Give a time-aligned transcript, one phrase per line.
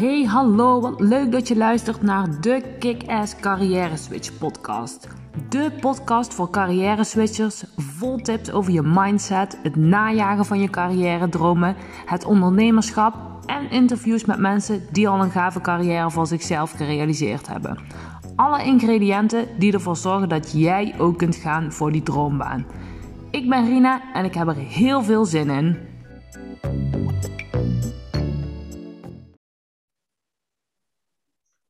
[0.00, 5.08] Hey, hallo, wat leuk dat je luistert naar de Kick-Ass Carrière Switch podcast.
[5.48, 11.28] De podcast voor carrière switchers, vol tips over je mindset, het najagen van je carrière
[11.28, 11.76] dromen,
[12.06, 13.14] het ondernemerschap
[13.46, 17.78] en interviews met mensen die al een gave carrière voor zichzelf gerealiseerd hebben.
[18.36, 22.66] Alle ingrediënten die ervoor zorgen dat jij ook kunt gaan voor die droombaan.
[23.30, 25.76] Ik ben Rina en ik heb er heel veel zin in.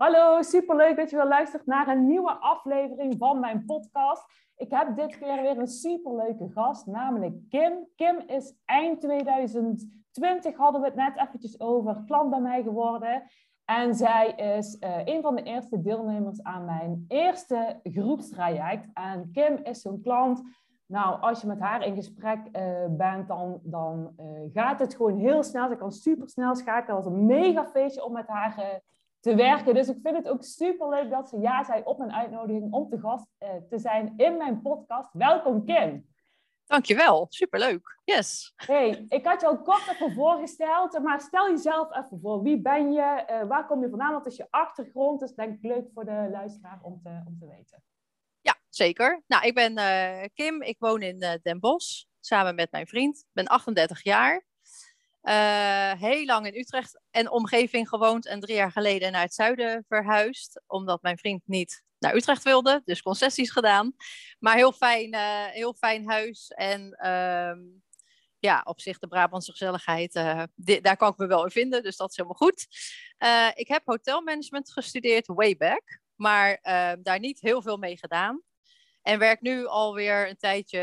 [0.00, 4.24] Hallo, superleuk dat je weer luistert naar een nieuwe aflevering van mijn podcast.
[4.56, 7.72] Ik heb dit keer weer een superleuke gast, namelijk Kim.
[7.96, 13.22] Kim is eind 2020, hadden we het net eventjes over, klant bij mij geworden.
[13.64, 18.88] En zij is uh, een van de eerste deelnemers aan mijn eerste groepstraject.
[18.92, 20.42] En Kim is zo'n klant.
[20.86, 25.18] Nou, als je met haar in gesprek uh, bent, dan, dan uh, gaat het gewoon
[25.18, 25.68] heel snel.
[25.68, 26.96] Ze kan super snel schakelen.
[26.96, 28.82] Dat was een mega feestje om met haar
[29.20, 29.74] te werken.
[29.74, 32.88] Dus ik vind het ook super leuk dat ze ja zei op mijn uitnodiging om
[32.88, 33.26] te gast
[33.68, 35.08] te zijn in mijn podcast.
[35.12, 36.08] Welkom, Kim.
[36.70, 37.98] Dankjewel, superleuk.
[38.04, 38.52] Yes.
[38.56, 42.42] Hey, ik had je al kort even voorgesteld, maar stel jezelf even voor.
[42.42, 43.24] Wie ben je?
[43.30, 44.12] Uh, waar kom je vandaan?
[44.12, 45.20] Wat is je achtergrond?
[45.20, 47.82] Dus denk ik leuk voor de luisteraar om te, om te weten.
[48.40, 49.22] Ja, zeker.
[49.26, 50.62] Nou, ik ben uh, Kim.
[50.62, 53.18] Ik woon in uh, Den Bosch samen met mijn vriend.
[53.18, 54.44] Ik ben 38 jaar.
[55.98, 60.62] Heel lang in Utrecht en omgeving gewoond en drie jaar geleden naar het zuiden verhuisd.
[60.66, 63.94] Omdat mijn vriend niet naar Utrecht wilde, dus concessies gedaan.
[64.38, 66.48] Maar heel fijn, uh, heel fijn huis.
[66.48, 67.52] En uh,
[68.38, 70.22] ja, op zich de Brabantse gezelligheid,
[70.54, 71.82] die, daar kan ik me wel in vinden.
[71.82, 72.66] Dus dat is helemaal goed.
[73.54, 76.00] Ik heb hotelmanagement gestudeerd, way back.
[76.14, 78.42] Maar ehm, daar niet heel veel mee gedaan.
[79.02, 80.78] En werk nu alweer een tijdje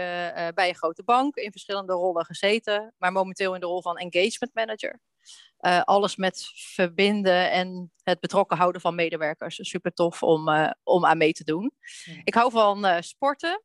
[0.55, 2.93] bij een grote bank, in verschillende rollen gezeten.
[2.97, 4.99] Maar momenteel in de rol van engagement manager.
[5.61, 9.59] Uh, alles met verbinden en het betrokken houden van medewerkers.
[9.61, 11.71] Super tof om, uh, om aan mee te doen.
[12.03, 12.21] Ja.
[12.23, 13.63] Ik hou van sporten,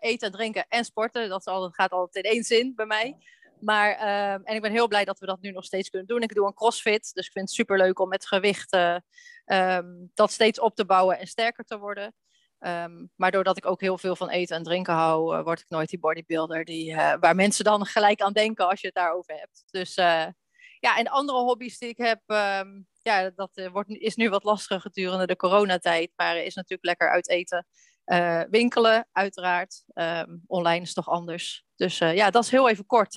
[0.00, 1.28] eten, drinken en sporten.
[1.28, 3.16] Dat altijd, gaat altijd in één zin bij mij.
[3.60, 6.22] Maar, ehm, en ik ben heel blij dat we dat nu nog steeds kunnen doen.
[6.22, 8.76] Ik doe een crossfit, dus ik vind het super leuk om met gewicht
[9.46, 12.14] um, dat steeds op te bouwen en sterker te worden.
[12.60, 15.88] Um, maar doordat ik ook heel veel van eten en drinken hou, word ik nooit
[15.88, 19.64] die bodybuilder die, waar mensen dan gelijk aan denken als je het daarover hebt.
[19.70, 19.94] Dus
[20.78, 24.80] ja, en andere hobby's die ik heb, um, ja, dat wordt, is nu wat lastiger
[24.80, 26.12] gedurende de coronatijd.
[26.16, 27.66] Maar is natuurlijk lekker uit eten.
[28.50, 29.84] Winkelen, uiteraard.
[29.94, 31.64] Um, online is toch anders.
[31.74, 33.12] Dus ja, dat is heel even kort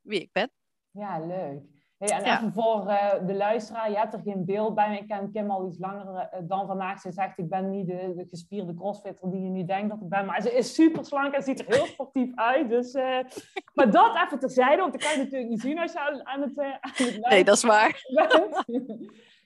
[0.00, 0.50] wie ik ben.
[0.90, 1.73] Ja, leuk.
[1.98, 2.36] Hey, en ja.
[2.36, 2.84] even voor
[3.26, 4.98] de luisteraar, je hebt er geen beeld bij.
[4.98, 7.00] Ik ken Kim al iets langer dan vandaag.
[7.00, 10.08] Ze zegt, ik ben niet de, de, gespierde crossfitter die je nu denkt dat ik
[10.08, 10.26] ben.
[10.26, 12.68] Maar ze is super slank en ziet er heel sportief uit.
[12.68, 12.92] Dus,
[13.74, 16.40] maar dat even terzijde, want dat kan je natuurlijk niet zien als je aan, aan
[16.40, 18.02] het, aan het Nee, dat is waar.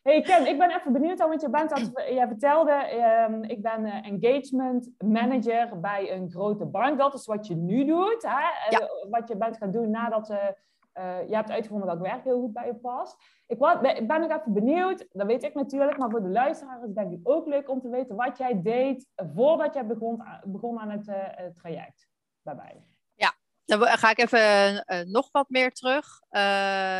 [0.03, 2.72] Hey Ken, ik ben even benieuwd, want je bent dat, jij vertelde,
[3.28, 6.98] um, ik ben engagement manager bij een grote bank.
[6.98, 8.76] Dat is wat je nu doet, hè?
[8.76, 8.88] Ja.
[9.10, 10.34] Wat je bent gaan doen nadat
[11.28, 13.16] je hebt uitgevonden dat werk heel goed bij je past.
[13.47, 13.59] Ik
[14.06, 17.20] ben nog even benieuwd, dat weet ik natuurlijk, maar voor de luisteraars is denk ik
[17.22, 21.04] ook leuk om te weten wat jij deed voordat jij begon, begon aan het
[21.54, 22.09] traject
[22.42, 22.82] daarbij.
[23.69, 26.20] Dan ga ik even uh, nog wat meer terug.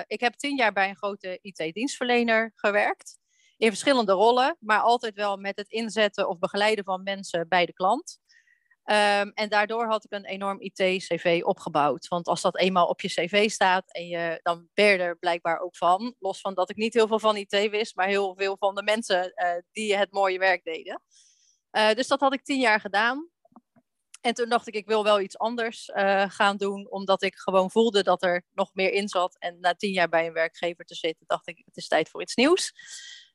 [0.07, 3.19] Ik heb tien jaar bij een grote IT-dienstverlener gewerkt.
[3.57, 7.73] In verschillende rollen, maar altijd wel met het inzetten of begeleiden van mensen bij de
[7.73, 8.19] klant.
[8.91, 12.09] Um, en daardoor had ik een enorm IT-CV opgebouwd.
[12.09, 15.59] Want als dat eenmaal op je CV staat, en je, dan ben je er blijkbaar
[15.59, 16.15] ook van.
[16.19, 18.83] Los van dat ik niet heel veel van IT wist, maar heel veel van de
[18.83, 21.03] mensen uh, die het mooie werk deden.
[21.71, 23.31] dus dat had ik tien jaar gedaan.
[24.21, 27.71] En toen dacht ik, ik wil wel iets anders uh, gaan doen, omdat ik gewoon
[27.71, 29.39] voelde dat er nog meer in zat.
[29.39, 32.23] En na tien jaar bij een werkgever te zitten, dacht ik, het is tijd voor
[32.23, 32.73] iets nieuws.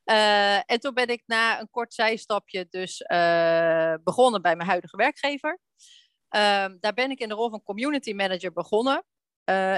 [0.06, 4.98] Uh, en toen ben ik na een kort zijstapje dus uh, begonnen bij mijn huidige
[4.98, 5.60] werkgever.
[6.80, 9.06] daar ben ik in de rol van community manager begonnen.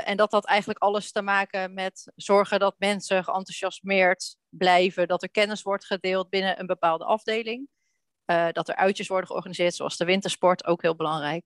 [0.05, 5.31] en dat had eigenlijk alles te maken met zorgen dat mensen geenthousiasmeerd blijven, dat er
[5.31, 7.67] kennis wordt gedeeld binnen een bepaalde afdeling.
[8.51, 11.45] Dat er uitjes worden georganiseerd, zoals de wintersport, ook heel belangrijk.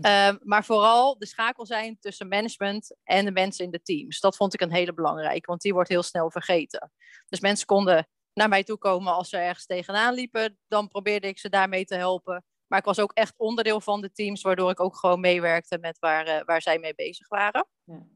[0.00, 4.20] Uh, maar vooral de schakel zijn tussen management en de mensen in de teams.
[4.20, 6.92] Dat vond ik een hele belangrijke, want die wordt heel snel vergeten.
[7.28, 10.58] Dus mensen konden naar mij toe komen als ze ergens tegenaan liepen.
[10.68, 12.44] Dan probeerde ik ze daarmee te helpen.
[12.66, 15.98] Maar ik was ook echt onderdeel van de teams, waardoor ik ook gewoon meewerkte met
[15.98, 17.68] waar, uh, waar zij mee bezig waren.
[17.84, 18.06] Ja.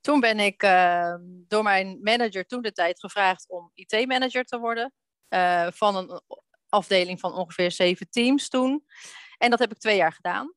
[0.00, 4.92] Toen ben ik ehm, door mijn manager toen de tijd gevraagd om IT-manager te worden.
[5.28, 6.20] Uh, van een
[6.68, 8.86] afdeling van ongeveer zeven teams toen.
[9.38, 10.54] En dat heb ik twee jaar gedaan.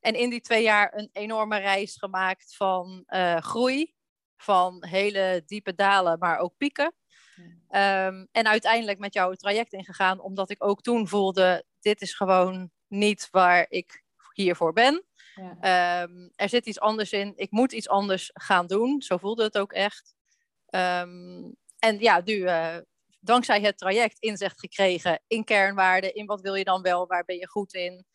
[0.00, 3.94] En in die twee jaar een enorme reis gemaakt van uh, groei
[4.36, 6.94] van hele diepe dalen, maar ook pieken.
[7.68, 12.14] Ehm, en uiteindelijk met jou het traject ingegaan, omdat ik ook toen voelde: dit is
[12.14, 15.04] gewoon niet waar ik hiervoor ben.
[15.34, 15.56] Ja.
[15.60, 17.32] Ehm, er zit iets anders in.
[17.36, 19.02] Ik moet iets anders gaan doen.
[19.02, 20.14] Zo voelde het ook echt.
[20.66, 22.76] Ehm, en ja, nu, uh,
[23.20, 27.36] dankzij het traject inzicht gekregen in kernwaarden, in wat wil je dan wel, waar ben
[27.36, 28.06] je goed in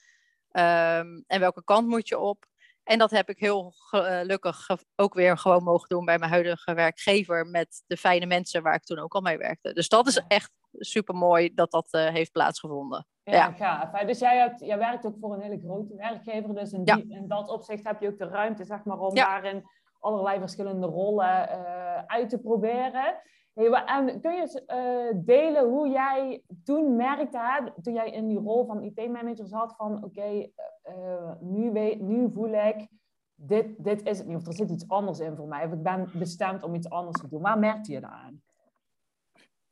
[1.27, 2.45] en welke kant moet je op.
[2.83, 7.45] En dat heb ik heel gelukkig ook weer gewoon mogen doen bij mijn huidige werkgever
[7.45, 9.73] met de fijne mensen waar ik toen ook al mee werkte.
[9.73, 13.07] Dus dat is echt super mooi dat dat uh, heeft plaatsgevonden.
[13.23, 13.51] Ja, ja.
[13.51, 14.05] gaaf.
[14.05, 16.55] Dus jij, hebt, jij werkt ook voor een hele grote werkgever.
[16.55, 19.63] Dus in, die, in dat opzicht heb je ook de ruimte zeg maar, om daarin
[19.99, 23.15] allerlei verschillende rollen uh, uit te proberen.
[23.53, 28.83] En kun je uh, delen hoe jij toen merkte, toen jij in die rol van
[28.83, 30.49] IT-manager zat, van oké,
[30.89, 32.87] uh, nu, nu voel ik,
[33.35, 35.83] dit, dit is het niet, of er zit iets anders in voor mij, of ik
[35.83, 37.41] ben bestemd om iets anders te doen.
[37.41, 38.41] Waar merkte je dat aan?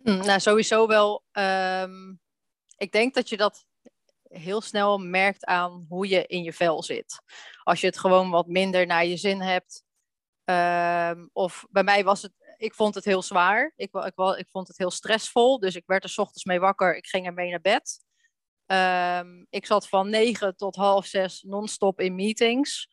[0.04, 1.24] Hm, nou, sowieso wel.
[1.32, 2.20] Um,
[2.78, 3.66] ik denk dat je dat
[4.24, 7.22] heel snel merkt aan hoe je in je vel zit.
[7.64, 9.84] Als je het gewoon wat minder naar je zin hebt.
[10.46, 13.74] Um, of bij mij was het, ik vond het heel zwaar.
[13.76, 15.60] Ik, ik, ik vond het heel stressvol.
[15.60, 16.96] Dus ik werd er s ochtends mee wakker.
[16.96, 18.00] Ik ging ermee naar bed.
[18.66, 22.90] Um, ik zat van negen tot half zes non-stop in meetings.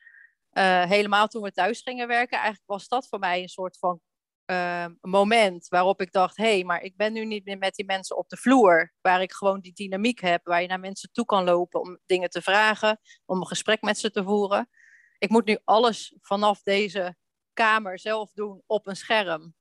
[0.53, 2.37] Uh, helemaal toen we thuis gingen werken.
[2.37, 4.01] Eigenlijk was dat voor mij een soort van
[4.51, 7.87] uh, moment waarop ik dacht: hé, hey, maar ik ben nu niet meer met die
[7.87, 11.25] mensen op de vloer, waar ik gewoon die dynamiek heb, waar je naar mensen toe
[11.25, 14.69] kan lopen om dingen te vragen, om een gesprek met ze te voeren.
[15.19, 17.17] Ik moet nu alles vanaf deze
[17.53, 19.57] kamer zelf doen op een scherm.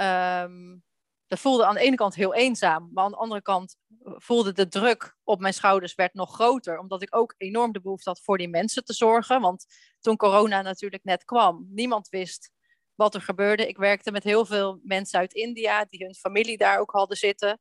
[0.00, 0.82] Um,
[1.26, 4.68] dat voelde aan de ene kant heel eenzaam, maar aan de andere kant voelde de
[4.68, 8.38] druk op mijn schouders werd nog groter, omdat ik ook enorm de behoefte had voor
[8.38, 9.40] die mensen te zorgen.
[9.40, 9.66] Want
[10.00, 12.50] toen corona natuurlijk net kwam, niemand wist
[12.94, 13.68] wat er gebeurde.
[13.68, 17.60] Ik werkte met heel veel mensen uit India die hun familie daar ook hadden zitten,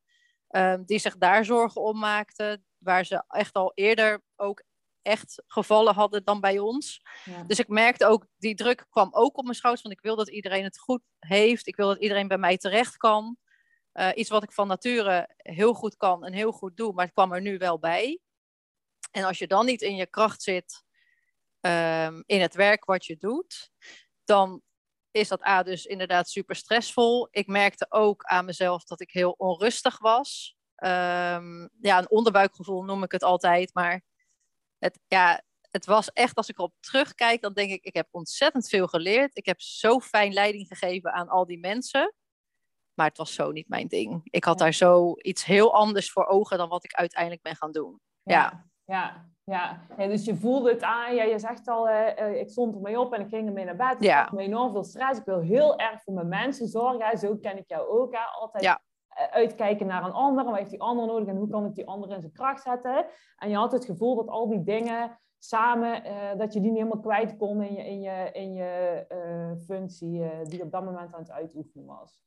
[0.49, 4.63] um, die zich daar zorgen om maakten, waar ze echt al eerder ook
[5.09, 7.01] echt gevallen hadden dan bij ons.
[7.23, 7.43] Ja.
[7.43, 10.29] Dus ik merkte ook, die druk kwam ook op mijn schouders, want ik wil dat
[10.29, 11.67] iedereen het goed heeft.
[11.67, 13.37] Ik wil dat iedereen bij mij terecht kan.
[13.93, 17.13] Uh, iets wat ik van nature heel goed kan en heel goed doe, maar het
[17.13, 18.19] kwam er nu wel bij.
[19.11, 20.83] En als je dan niet in je kracht zit
[21.61, 23.71] um, in het werk wat je doet,
[24.23, 24.61] dan
[25.11, 27.27] is dat A dus inderdaad super stressvol.
[27.31, 30.57] Ik merkte ook aan mezelf dat ik heel onrustig was.
[30.83, 33.73] Um, ja, een onderbuikgevoel noem ik het altijd.
[33.73, 34.03] Maar
[34.79, 35.41] het, ja,
[35.71, 39.37] het was echt, als ik erop terugkijk, dan denk ik, ik heb ontzettend veel geleerd.
[39.37, 42.13] Ik heb zo fijn leiding gegeven aan al die mensen.
[42.93, 44.21] Maar het was zo niet mijn ding.
[44.23, 47.71] Ik had daar zo iets heel anders voor ogen dan wat ik uiteindelijk ben gaan
[47.71, 47.99] doen.
[48.23, 49.85] Ja, ja, ja.
[49.97, 50.07] ja.
[50.07, 51.15] dus je voelde het aan.
[51.15, 53.95] Ja, je zegt al, uh, ik stond ermee op en ik ging ermee naar bed.
[53.95, 54.21] Ik ja.
[54.21, 55.19] had me enorm veel stress.
[55.19, 57.17] Ik wil heel erg voor mijn mensen zorgen.
[57.17, 58.13] Zo ken ik jou ook.
[58.13, 58.21] Hè.
[58.21, 58.75] Altijd ja.
[58.75, 58.88] Eh,
[59.31, 60.45] uitkijken naar een ander.
[60.45, 63.05] Wat heeft die ander nodig en hoe kan ik die ander in zijn kracht zetten?
[63.37, 66.79] En je had het gevoel dat al die dingen samen, uh, dat je die niet
[66.79, 71.13] helemaal kwijt kon in je, in je, in je uh, functie die op dat moment
[71.13, 72.19] aan het uitoefenen was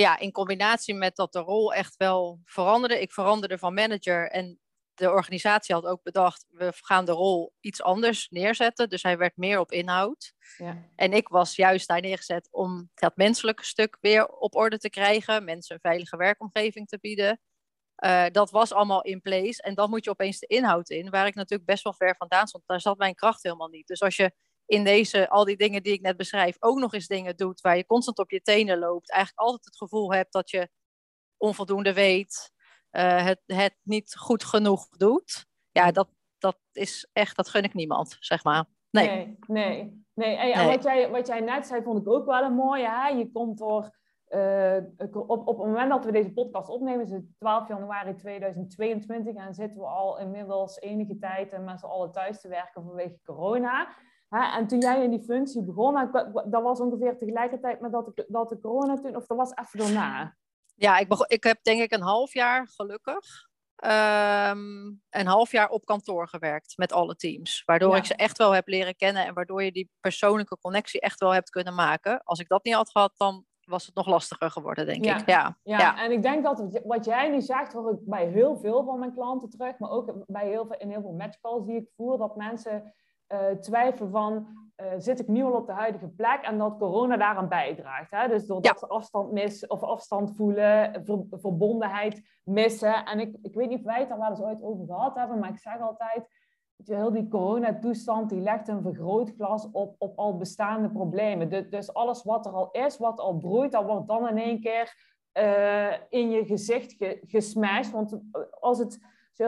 [0.00, 3.00] ja, in combinatie met dat de rol echt wel veranderde.
[3.00, 4.60] Ik veranderde van manager en
[4.96, 8.88] de organisatie had ook bedacht, we gaan de rol iets anders neerzetten.
[8.88, 10.32] Dus hij werd meer op inhoud.
[10.56, 10.82] Ja.
[10.96, 15.44] En ik was juist daar neergezet om dat menselijke stuk weer op orde te krijgen.
[15.44, 17.40] Mensen een veilige werkomgeving te bieden.
[18.04, 19.62] Uh, dat was allemaal in place.
[19.62, 22.46] En dan moet je opeens de inhoud in, waar ik natuurlijk best wel ver vandaan
[22.46, 22.64] stond.
[22.66, 23.86] Daar zat mijn kracht helemaal niet.
[23.86, 24.32] Dus als je
[24.66, 27.76] in deze, al die dingen die ik net beschrijf, ook nog eens dingen doet waar
[27.76, 30.68] je constant op je tenen loopt, eigenlijk altijd het gevoel hebt dat je
[31.36, 32.52] onvoldoende weet,
[32.96, 35.46] uh, het, het niet goed genoeg doet.
[35.70, 38.64] Ja, dat, dat is echt, dat gun ik niemand, zeg maar.
[38.90, 39.08] Nee.
[39.08, 40.04] Nee, nee.
[40.14, 40.36] nee.
[40.36, 40.76] En, nee.
[40.76, 42.88] Wat, jij, wat jij net zei, vond ik ook wel een mooie.
[42.88, 43.08] Hè?
[43.08, 43.94] Je komt door.
[44.28, 44.76] Uh,
[45.12, 49.54] op, op het moment dat we deze podcast opnemen, is het 12 januari 2022 en
[49.54, 53.88] zitten we al inmiddels enige tijd en met z'n allen thuis te werken vanwege corona.
[54.28, 56.10] En toen jij in die functie begon,
[56.46, 59.78] dat was ongeveer tegelijkertijd met dat de, dat de corona toen, of dat was even
[59.78, 60.36] daarna?
[60.76, 63.44] Ja, ik, begon, ik heb denk ik een half jaar gelukkig.
[63.84, 67.62] Um, een half jaar op kantoor gewerkt met alle teams.
[67.64, 71.20] Waardoor ik ze echt wel heb leren kennen en waardoor je die persoonlijke connectie echt
[71.20, 72.22] wel hebt kunnen maken.
[72.24, 75.28] Als ik dat niet had gehad, dan was het nog lastiger geworden, denk ik.
[75.28, 75.56] Ja.
[75.62, 75.78] Ja.
[75.78, 78.98] ja, en ik denk dat wat jij nu zegt, hoor ik bij heel veel van
[78.98, 82.18] mijn klanten terug, maar ook bij heel veel, in heel veel matchcalls die ik voer,
[82.18, 82.94] dat mensen
[83.32, 86.38] uh, twijfelen van, uh, zit ik nu al op de huidige plek?
[86.42, 88.10] En dat corona daaraan bijdraagt.
[88.10, 88.28] Hè?
[88.28, 93.04] Dus doordat ze afstand missen of afstand voelen, ver, verbondenheid missen.
[93.04, 95.38] En ik, ik weet niet of wij het daar wel eens ooit over gehad hebben,
[95.38, 96.28] maar ik zeg altijd,
[96.84, 101.48] heel die coronatoestand, die legt een vergrootglas op, op al bestaande problemen.
[101.48, 104.60] Dus, dus alles wat er al is, wat al broeit, dat wordt dan in één
[104.60, 107.92] keer uh, in je gezicht ge, gesmashed.
[107.92, 108.20] Want
[108.60, 108.98] als, het,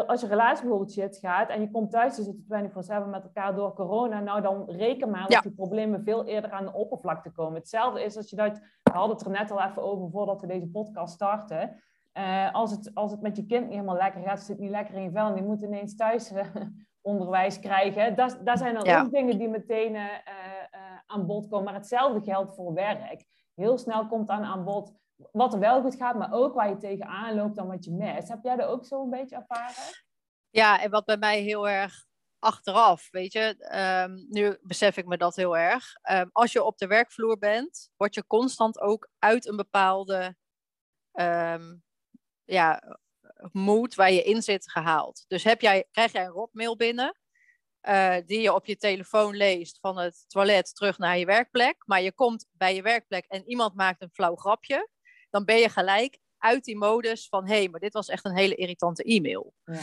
[0.06, 2.36] als je relatie bijvoorbeeld shit gaat en je komt thuis, je zit
[3.06, 6.64] 24-7 met elkaar door corona, nou dan reken maar dat die problemen veel eerder aan
[6.64, 7.54] de oppervlakte komen.
[7.54, 10.46] Hetzelfde is als je dat, we hadden het er net al even over voordat we
[10.46, 11.82] deze podcast starten.
[12.14, 14.94] Uh, als, het, als het met je kind niet helemaal lekker gaat, zit niet lekker
[14.94, 16.44] in je vel en die moet ineens thuis uh,
[17.00, 18.16] onderwijs krijgen.
[18.16, 20.04] Daar, daar zijn dan ook dingen die meteen uh,
[21.06, 21.64] aan bod komen.
[21.64, 23.24] Maar hetzelfde geldt voor werk.
[23.54, 24.92] Heel snel komt dan aan bod
[25.32, 28.28] wat er wel goed gaat, maar ook waar je tegenaan loopt dan wat je mist.
[28.28, 29.94] Heb jij dat ook zo een beetje ervaren?
[30.50, 32.06] Ja, en wat bij mij heel erg
[32.38, 35.84] achteraf, weet je, ehm, nu besef ik me dat heel erg.
[36.10, 40.36] Um, als je op de werkvloer bent, word je constant ook uit een bepaalde
[41.12, 41.82] um,
[42.44, 42.98] ja,
[43.52, 45.24] mood waar je in zit gehaald.
[45.28, 47.18] Dus heb jij, krijg jij een rotmail binnen,
[47.82, 52.02] uh, die je op je telefoon leest van het toilet terug naar je werkplek, maar
[52.02, 54.88] je komt bij je werkplek en iemand maakt een flauw grapje,
[55.30, 58.36] dan ben je gelijk uit die modus van hé, hey, maar dit was echt een
[58.36, 59.54] hele irritante e-mail.
[59.64, 59.80] Ja.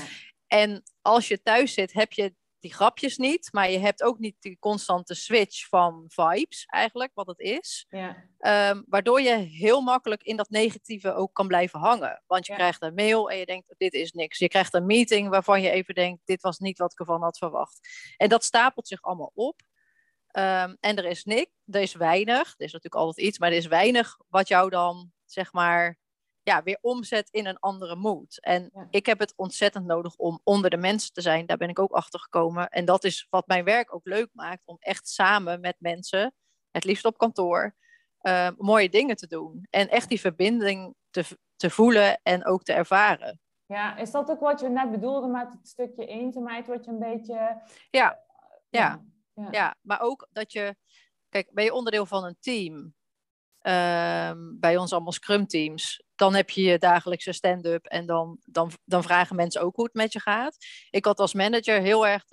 [0.47, 4.35] En als je thuis zit, heb je die grapjes niet, maar je hebt ook niet
[4.39, 7.85] die constante switch van vibes, eigenlijk, wat het is.
[7.89, 8.69] Ja.
[8.69, 12.23] Um, waardoor je heel makkelijk in dat negatieve ook kan blijven hangen.
[12.27, 14.37] Want je krijgt een mail en je denkt, dit is niks.
[14.37, 17.37] Je krijgt een meeting waarvan je even denkt, dit was niet wat ik ervan had
[17.37, 17.79] verwacht.
[18.17, 19.61] En dat stapelt zich allemaal op.
[20.37, 23.57] Um, en er is niks, er is weinig, er is natuurlijk altijd iets, maar er
[23.57, 25.98] is weinig wat jou dan, zeg maar,
[26.44, 28.39] ja, weer omzet in een andere mood.
[28.42, 31.46] En ik heb het ontzettend nodig om onder de mensen te zijn.
[31.46, 32.70] Daar ben ik ook achter gekomen.
[32.70, 34.62] En dat is wat mijn werk ook leuk maakt.
[34.65, 36.34] Om echt samen met mensen,
[36.72, 37.75] het liefst op kantoor,
[38.22, 39.68] uh, mooie dingen te doen.
[39.70, 41.25] En echt die verbinding te,
[41.56, 43.39] te voelen en ook te ervaren.
[43.65, 47.00] Ja, is dat ook wat je net bedoelde met het stukje eenzaamheid, wat je een
[47.00, 47.62] beetje.
[47.89, 48.20] Ja,
[48.70, 49.48] ja, ja.
[49.51, 49.75] ja.
[49.82, 50.75] maar ook dat je.
[51.30, 52.94] Kijk, ben je onderdeel van een team?
[53.65, 58.72] Ehm, bij ons allemaal scrum teams, dan heb je je dagelijkse stand-up en dan, dan,
[58.84, 60.57] dan vragen mensen ook hoe het met je gaat.
[60.89, 62.24] Ik had als manager heel erg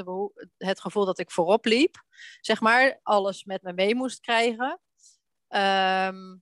[0.56, 2.02] het gevoel dat ik voorop liep,
[2.40, 4.80] zeg maar, alles met me mee moest krijgen.
[5.48, 6.36] Ehm,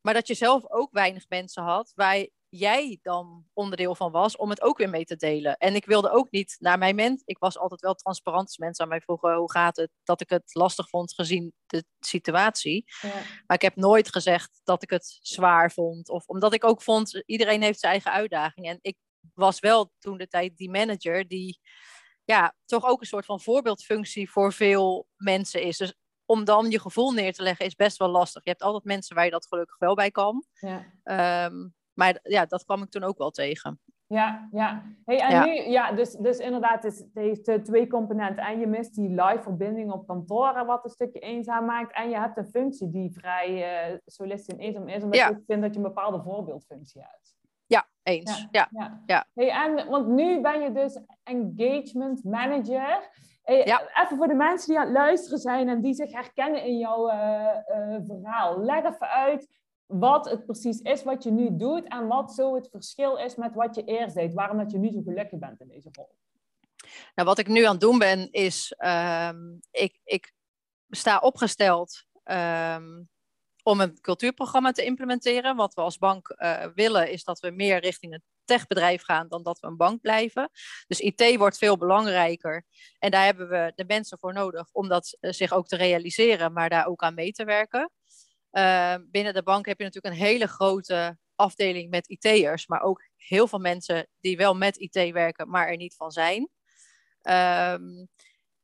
[0.00, 4.50] maar dat je zelf ook weinig mensen had waar jij dan onderdeel van was, om
[4.50, 5.56] het ook weer mee te delen.
[5.56, 7.22] En ik wilde ook niet naar mijn mens.
[7.24, 10.28] Ik was altijd wel transparant als mensen aan mij vroegen hoe gaat het, dat ik
[10.28, 12.84] het lastig vond gezien de situatie.
[13.00, 13.08] Ja.
[13.46, 16.08] Maar ik heb nooit gezegd dat ik het zwaar vond.
[16.08, 18.66] Of omdat ik ook vond, iedereen heeft zijn eigen uitdaging.
[18.66, 18.96] En ik
[19.34, 21.60] was wel toen de tijd die manager die
[22.24, 25.76] ja, toch ook een soort van voorbeeldfunctie voor veel mensen is.
[25.76, 25.94] Dus
[26.26, 28.44] om dan je gevoel neer te leggen is best wel lastig.
[28.44, 30.44] Je hebt altijd mensen waar je dat gelukkig wel bij kan.
[30.52, 30.92] Ja.
[31.02, 33.80] Ehm, maar ja, dat kwam ik toen ook wel tegen.
[34.06, 34.82] Ja, ja.
[35.04, 38.44] Hey, en Nu, ja dus, dus inderdaad, het, heeft uh, twee componenten.
[38.44, 41.92] En je mist die live verbinding op kantoor, wat een stukje eenzaam maakt.
[41.92, 45.28] En je hebt een functie die vrij uh, solist en eenzaam is, omdat ja.
[45.28, 47.34] je vindt dat je een bepaalde voorbeeldfunctie hebt.
[47.66, 48.46] Ja, eens.
[48.50, 48.68] Ja.
[48.70, 49.02] ja.
[49.06, 49.26] ja.
[49.34, 53.10] Hey, en, want nu ben je dus engagement manager.
[53.42, 53.62] Hey,
[54.02, 57.10] Even voor de mensen die aan het luisteren zijn en die zich herkennen in jouw
[57.10, 57.48] uh,
[58.06, 58.64] verhaal.
[58.64, 59.48] Leg even uit,
[59.86, 63.54] wat het precies is wat je nu doet en wat zo het verschil is met
[63.54, 64.34] wat je eerst deed.
[64.34, 66.14] Waarom dat je nu zo gelukkig bent in deze rol.
[67.14, 70.32] Nou, wat ik nu aan het doen ben, is um, ik, ik
[70.88, 73.08] sta opgesteld um,
[73.62, 75.56] om een cultuurprogramma te implementeren.
[75.56, 79.42] Wat we als bank uh, willen, is dat we meer richting een techbedrijf gaan dan
[79.42, 80.50] dat we een bank blijven.
[80.86, 82.64] Dus IT wordt veel belangrijker.
[82.98, 86.52] En daar hebben we de mensen voor nodig om dat uh, zich ook te realiseren,
[86.52, 87.90] maar daar ook aan mee te werken.
[88.56, 93.02] Uh, binnen de bank heb je natuurlijk een hele grote afdeling met IT'ers, maar ook
[93.16, 96.50] heel veel mensen die wel met IT werken, maar er niet van zijn.
[97.22, 98.08] Um,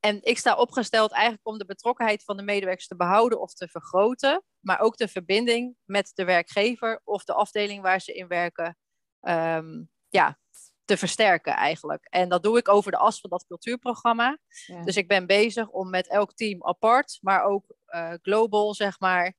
[0.00, 3.68] en ik sta opgesteld eigenlijk om de betrokkenheid van de medewerkers te behouden of te
[3.68, 8.76] vergroten, maar ook de verbinding met de werkgever of de afdeling waar ze in werken,
[9.20, 10.38] um, ja,
[10.84, 12.04] te versterken eigenlijk.
[12.04, 14.38] En dat doe ik over de as van dat cultuurprogramma.
[14.84, 19.34] Dus ik ben bezig om met elk team apart, maar ook uh, global, zeg maar,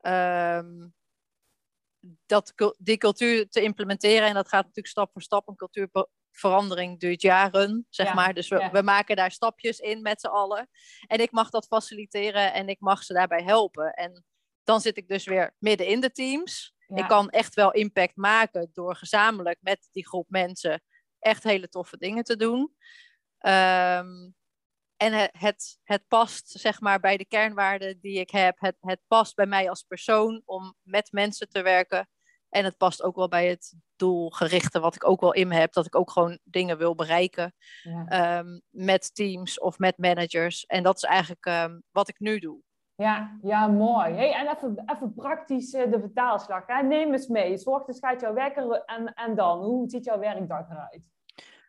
[0.00, 0.94] um,
[2.26, 4.28] dat, die cultuur te implementeren.
[4.28, 5.48] En dat gaat natuurlijk stap voor stap.
[5.48, 8.34] Een cultuurverandering duurt jaren, zeg maar.
[8.34, 10.68] Dus we, we, maken daar stapjes in met z'n allen.
[11.06, 13.92] En ik mag dat faciliteren en ik mag ze daarbij helpen.
[13.92, 14.24] En
[14.64, 16.76] dan zit ik dus weer midden in de teams.
[16.94, 20.82] Ik kan echt wel impact maken door gezamenlijk met die groep mensen
[21.18, 22.74] echt hele toffe dingen te doen.
[23.40, 24.36] Um,
[24.98, 28.56] en het, het, het, past zeg maar bij de kernwaarden die ik heb.
[28.58, 32.08] Het, het past bij mij als persoon om met mensen te werken
[32.48, 35.72] En het past ook wel bij het doelgerichte wat ik ook wel in me heb.
[35.72, 38.04] Dat ik ook gewoon dingen wil bereiken Ja.
[38.08, 40.66] ehm, met teams of met managers.
[40.66, 42.60] En dat is eigenlijk ehm, wat ik nu doe.
[42.94, 44.14] Ja, ja, mooi.
[44.14, 46.66] Hey, en even, even praktisch eh, de vertaalslag.
[46.66, 46.82] Hè?
[46.82, 47.56] Neem eens mee.
[47.58, 49.58] 's ochtends gaat jouw wekker en, en dan?
[49.58, 51.10] Hoe ziet jouw werkdag eruit?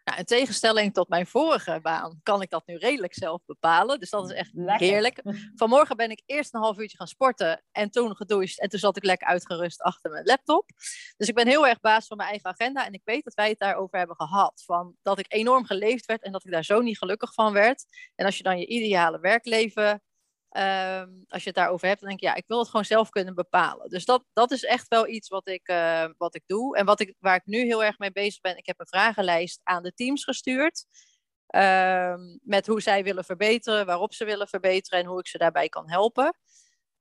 [0.10, 4.00] Nou, in tegenstelling tot mijn vorige baan kan ik dat nu redelijk zelf bepalen.
[4.00, 4.88] Dus dat is echt Lekker.
[4.88, 5.22] heerlijk.
[5.56, 8.60] Vanmorgen ben ik eerst een half uurtje gaan sporten en toen gedoucht.
[8.60, 10.70] En toen zat ik lekker uitgerust achter mijn laptop.
[11.18, 12.86] Dus ik ben heel erg baas van mijn eigen agenda.
[12.86, 14.63] En ik weet dat wij het daarover hebben gehad.
[14.66, 17.86] Van dat ik enorm geleefd werd en dat ik daar zo niet gelukkig van werd.
[18.16, 20.01] En als je dan je ideale werkleven,
[20.50, 23.10] ehm, als je het daarover hebt, dan denk je, ja, ik wil het gewoon zelf
[23.10, 23.89] kunnen bepalen.
[23.89, 26.77] Dus dat, dat is echt wel iets wat ik, eh, wat ik doe.
[26.77, 29.60] En wat ik, waar ik nu heel erg mee bezig ben, ik heb een vragenlijst
[29.63, 30.86] aan de teams gestuurd.
[31.48, 35.70] ehm, met hoe zij willen verbeteren, waarop ze willen verbeteren en hoe ik ze daarbij
[35.70, 36.38] kan helpen.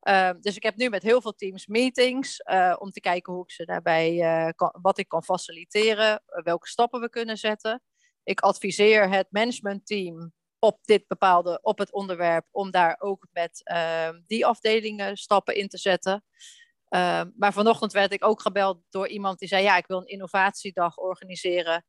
[0.00, 3.42] Ehm, dus ik heb nu met heel veel teams meetings eh, om te kijken hoe
[3.42, 7.82] ik ze daarbij, eh, kan, wat ik kan faciliteren, welke stappen we kunnen zetten.
[8.24, 14.20] Ik adviseer het managementteam op dit bepaalde, op het onderwerp, om daar ook met ehm,
[14.26, 16.24] die afdelingen stappen in te zetten.
[16.88, 20.06] Ehm, maar vanochtend werd ik ook gebeld door iemand die zei: Ja, ik wil een
[20.06, 21.84] innovatiedag organiseren.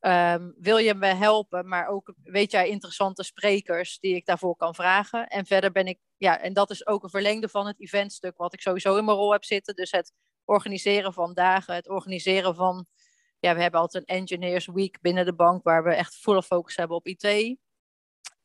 [0.00, 1.68] Ehm, wil je me helpen?
[1.68, 5.26] Maar ook weet jij interessante sprekers die ik daarvoor kan vragen.
[5.26, 8.52] En verder ben ik, ja, en dat is ook een verlengde van het eventstuk, wat
[8.52, 9.74] ik sowieso in mijn rol heb zitten.
[9.74, 10.12] Dus het
[10.44, 12.86] organiseren van dagen, het organiseren van,
[13.40, 16.76] ja, we hebben altijd een Engineers Week binnen de bank, waar we echt volle focus
[16.76, 17.58] hebben op IT.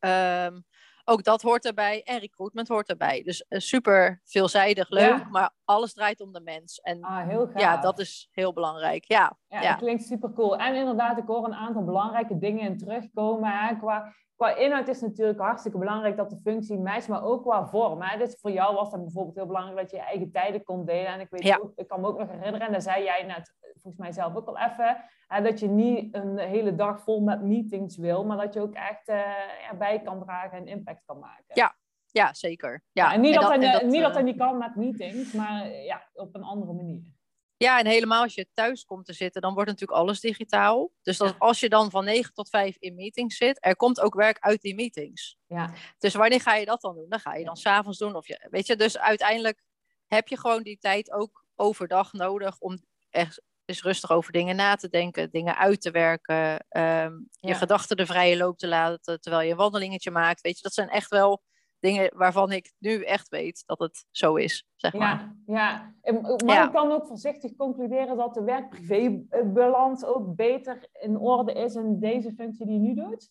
[0.06, 0.60] Ehm,
[1.04, 3.22] ook dat hoort erbij en recruitment hoort erbij.
[3.22, 5.26] Dus eh, super veelzijdig, leuk, Ja.
[5.30, 6.78] maar alles draait om de mens.
[6.80, 7.60] En Ah, heel gaaf.
[7.60, 9.04] ja, dat is heel belangrijk.
[9.04, 10.56] Ja, Ja, klinkt super cool.
[10.56, 13.50] En inderdaad, ik hoor een aantal belangrijke dingen in terugkomen.
[13.50, 13.76] Hè.
[13.76, 17.66] Qua, qua inhoud is het natuurlijk hartstikke belangrijk dat de functie matcht, maar ook qua
[17.66, 18.02] vorm.
[18.02, 18.18] Hè.
[18.18, 21.06] Dus voor jou was het bijvoorbeeld heel belangrijk dat je je eigen tijden kon delen.
[21.06, 21.58] En ik, weet Ja.
[21.62, 24.34] ook, ik kan me ook nog herinneren, en daar zei jij net volgens mij zelf
[24.36, 28.36] ook al even, hè, dat je niet een hele dag vol met meetings wil, maar
[28.36, 31.44] dat je ook echt ja, bij kan dragen en impact kan maken.
[31.54, 31.74] Ja,
[32.10, 32.82] Ja, zeker.
[32.92, 35.68] Ja, en niet, dat, en hij, niet dat eh, hij niet kan met meetings, maar
[35.70, 37.14] ja, op een andere manier.
[37.58, 40.90] Ja, en helemaal als je thuis komt te zitten, dan wordt natuurlijk alles digitaal.
[41.02, 44.14] Dus dat als je dan van 9 tot 5 in meetings zit, er komt ook
[44.14, 45.36] werk uit die meetings.
[45.46, 47.08] Ja, Dus wanneer ga je dat dan doen?
[47.08, 48.14] Dan ga je dan s'avonds doen.
[48.14, 49.62] Of je, weet je, dus uiteindelijk
[50.06, 54.74] heb je gewoon die tijd ook overdag nodig om echt eens rustig over dingen na
[54.76, 57.54] te denken, dingen uit te werken, ehm, je Ja.
[57.54, 60.40] gedachten de vrije loop te laten terwijl je een wandelingetje maakt.
[60.40, 61.42] Weet je, dat zijn echt wel
[61.80, 65.34] dingen waarvan ik nu echt weet dat het zo is, zeg maar.
[65.46, 65.94] Ja, ja.
[66.02, 66.66] En Mag Ja.
[66.66, 72.32] ik dan ook voorzichtig concluderen dat de werk-privé-balans ook beter in orde is in deze
[72.32, 73.30] functie die je nu doet?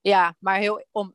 [0.00, 1.14] Ja, maar heel om,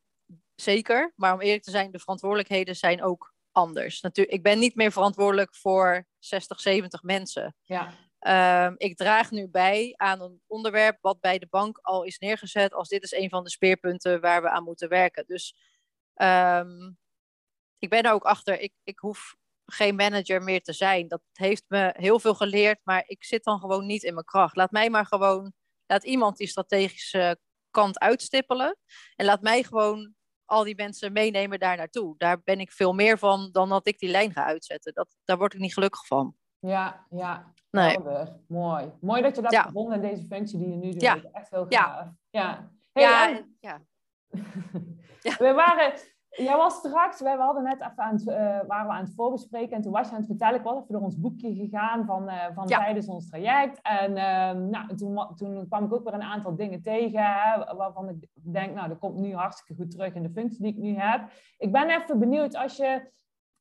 [0.55, 1.13] zeker.
[1.15, 4.01] Maar om eerlijk te zijn, de verantwoordelijkheden zijn ook anders.
[4.01, 7.55] Natuurlijk, ik ben niet meer verantwoordelijk voor 60, 70 mensen.
[7.63, 12.19] Ja, Ehm, ik draag nu bij aan een onderwerp wat bij de bank al is
[12.19, 15.25] neergezet als dit is een van de speerpunten waar we aan moeten werken.
[15.27, 15.55] Dus
[16.21, 16.91] ehm,
[17.77, 21.07] ik ben er ook achter, ik, ik hoef geen manager meer te zijn.
[21.07, 24.55] Dat heeft me heel veel geleerd, maar ik zit dan gewoon niet in mijn kracht.
[24.55, 25.53] Laat mij maar gewoon,
[25.86, 27.39] laat iemand die strategische
[27.71, 28.77] kant uitstippelen
[29.15, 30.13] en laat mij gewoon
[30.45, 32.15] al die mensen meenemen daar naartoe.
[32.17, 34.93] Daar ben ik veel meer van dan dat ik die lijn ga uitzetten.
[34.93, 36.36] Dat, daar word ik niet gelukkig van.
[36.60, 37.53] ja, ja.
[37.69, 37.89] Nee.
[37.91, 38.39] Helder.
[38.47, 38.91] Mooi.
[39.01, 39.62] Mooi dat je dat Ja.
[39.62, 41.01] gevonden in deze functie die je nu doet.
[41.01, 41.21] Ja.
[41.31, 41.84] Echt heel Ja.
[41.84, 42.07] gaaf.
[42.29, 42.71] Ja.
[42.91, 43.88] Hey, ja, en- en-
[45.21, 45.35] ja.
[45.45, 45.93] We waren,
[46.29, 48.35] jij was straks, wij hadden net even aan het, eh,
[48.67, 50.93] waren we aan het voorbespreken en toen was je aan het vertellen, ik was even
[50.93, 52.77] door ons boekje gegaan van, eh, van Ja.
[52.77, 53.79] tijdens ons traject.
[53.81, 57.75] En ehm, nou, toen, wa- toen kwam ik ook weer een aantal dingen tegen hè,
[57.75, 60.77] waarvan ik denk, nou, dat komt nu hartstikke goed terug in de functie die ik
[60.77, 61.29] nu heb.
[61.57, 63.11] Ik ben even benieuwd als je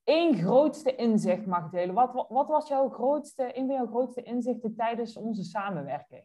[0.04, 1.94] één grootste inzicht mag delen.
[1.94, 6.24] Wat, wat, wat was jouw grootste, een van jouw grootste inzichten tijdens onze samenwerking?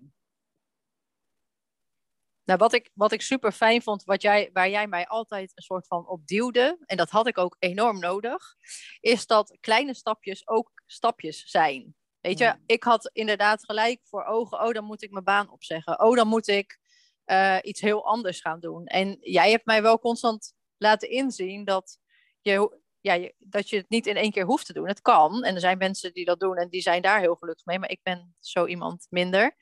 [2.45, 5.63] Nou, wat ik, wat ik super fijn vond, wat jij, waar jij mij altijd een
[5.63, 8.55] soort van op duwde, en dat had ik ook enorm nodig,
[8.99, 11.95] is dat kleine stapjes ook stapjes zijn.
[12.21, 15.99] Weet je, ik had inderdaad gelijk voor ogen, oh, dan moet ik mijn baan opzeggen.
[15.99, 16.79] Oh, dan moet ik
[17.23, 18.85] eh, iets heel anders gaan doen.
[18.85, 21.99] En jij hebt mij wel constant laten inzien dat
[22.41, 24.87] je, ja, je, dat je het niet in één keer hoeft te doen.
[24.87, 27.65] Het kan, en er zijn mensen die dat doen en die zijn daar heel gelukkig
[27.65, 29.55] mee, maar ik ben zo iemand minder.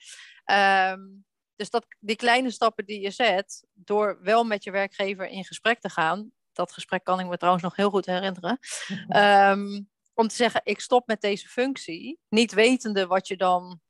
[0.43, 1.01] Ehm,
[1.55, 5.79] dus dat, die kleine stappen die je zet, door wel met je werkgever in gesprek
[5.79, 8.59] te gaan, dat gesprek kan ik me trouwens nog heel goed herinneren,
[9.07, 9.81] ehm,
[10.13, 13.81] om te zeggen, ik stop met deze functie, niet wetende wat je dan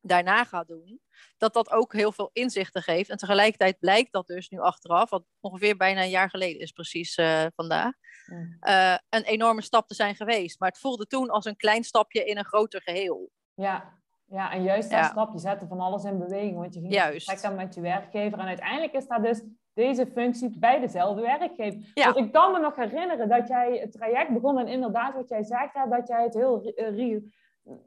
[0.00, 1.00] daarna gaat doen,
[1.36, 3.10] dat dat ook heel veel inzichten geeft.
[3.10, 7.14] En tegelijkertijd blijkt dat dus nu achteraf, wat ongeveer bijna een jaar geleden is precies
[7.14, 7.92] eh, vandaag,
[8.26, 8.56] Mm.
[8.60, 10.60] eh, een enorme stap te zijn geweest.
[10.60, 13.30] Maar het voelde toen als een klein stapje in een groter geheel.
[13.54, 16.92] Ja, ja en juist dat stap, je zette van alles in beweging, want je ging
[16.92, 17.54] juist.
[17.54, 18.38] met je werkgever.
[18.38, 21.90] En uiteindelijk is dat dus deze functie bij dezelfde werkgever.
[21.94, 22.04] Ja.
[22.04, 25.42] Want ik kan me nog herinneren dat jij het traject begon en inderdaad wat jij
[25.42, 27.20] zegt, dat jij het heel uh,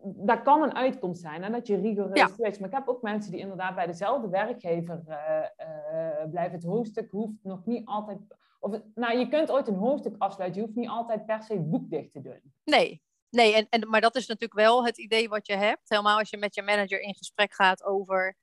[0.04, 2.30] dat kan een uitkomst zijn en dat je rigoureus ja.
[2.38, 6.54] Maar ik heb ook mensen die inderdaad bij dezelfde werkgever uh, uh, blijven.
[6.54, 8.18] Het hoofdstuk hoeft nog niet altijd.
[8.60, 10.62] Of, nou, je kunt ooit een hoofdstuk afsluiten.
[10.62, 12.54] Je hoeft niet altijd per se het boek dicht te doen.
[12.64, 15.90] Nee, nee en, en, maar dat is natuurlijk wel het idee wat je hebt.
[15.90, 18.38] Helemaal als je met je manager in gesprek gaat over.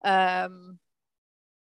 [0.00, 0.82] Um,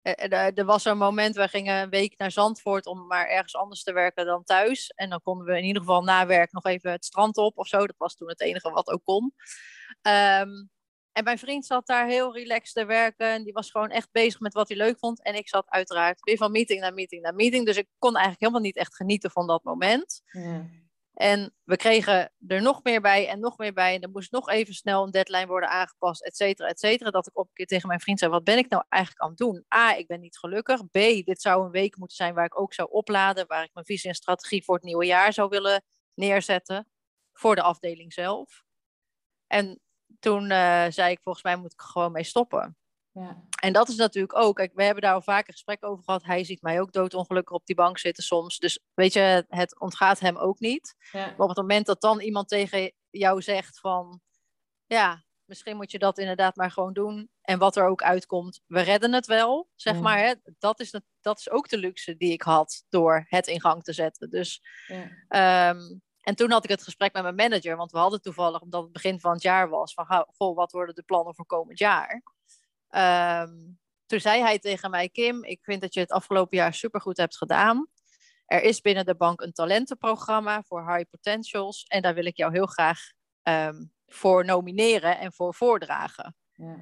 [0.03, 3.93] er was een moment, we gingen een week naar Zandvoort om maar ergens anders te
[3.93, 4.89] werken dan thuis.
[4.89, 7.67] En dan konden we in ieder geval na werk nog even het strand op of
[7.67, 7.87] zo.
[7.87, 9.35] Dat was toen het enige wat ook kon.
[10.03, 10.71] Um,
[11.13, 13.27] en mijn vriend zat daar heel relaxed te werken.
[13.27, 15.23] En die was gewoon echt bezig met wat hij leuk vond.
[15.23, 17.67] En ik zat uiteraard weer van meeting naar meeting naar meeting.
[17.67, 20.23] Dus ik kon eigenlijk helemaal niet echt genieten van dat moment.
[20.25, 20.69] Ja.
[21.21, 23.95] En we kregen er nog meer bij en nog meer bij.
[23.95, 27.11] En er moest nog even snel een deadline worden aangepast, et cetera, et cetera.
[27.11, 29.29] Dat ik op een keer tegen mijn vriend zei, wat ben ik nou eigenlijk aan
[29.29, 29.65] het doen?
[29.75, 30.87] A, ik ben niet gelukkig.
[30.87, 30.93] B,
[31.25, 33.47] dit zou een week moeten zijn waar ik ook zou opladen.
[33.47, 36.89] Waar ik mijn visie en strategie voor het nieuwe jaar zou willen neerzetten.
[37.33, 38.63] Voor de afdeling zelf.
[39.47, 39.81] En
[40.19, 42.77] toen uh, zei ik, volgens mij moet ik gewoon mee stoppen.
[43.13, 43.45] Ja.
[43.61, 46.25] En dat is natuurlijk ook, kijk, we hebben daar al vaker gesprek over gehad.
[46.25, 48.59] Hij ziet mij ook doodongelukkig op die bank zitten soms.
[48.59, 50.95] Dus weet je, het ontgaat hem ook niet.
[51.13, 51.27] Ja.
[51.27, 54.21] Maar op het moment dat dan iemand tegen jou zegt van,
[54.87, 57.31] ja, misschien moet je dat inderdaad maar gewoon doen.
[57.41, 60.19] En wat er ook uitkomt, we redden het wel, zeg maar.
[60.19, 60.35] Hè?
[60.59, 63.93] Dat, is, dat is ook de luxe die ik had door het in gang te
[63.93, 64.31] zetten.
[64.31, 65.71] Dus ja.
[65.71, 68.83] um, en toen had ik het gesprek met mijn manager, want we hadden toevallig, omdat
[68.83, 72.23] het begin van het jaar was, van goh, wat worden de plannen voor komend jaar?
[72.97, 77.17] Um, toen zei hij tegen mij, Kim, ik vind dat je het afgelopen jaar supergoed
[77.17, 77.89] hebt gedaan.
[78.47, 82.53] Er is binnen de bank een talentenprogramma voor high potentials en daar wil ik jou
[82.53, 83.01] heel graag
[83.43, 86.37] um, voor nomineren en voor voordragen.
[86.53, 86.77] Ja.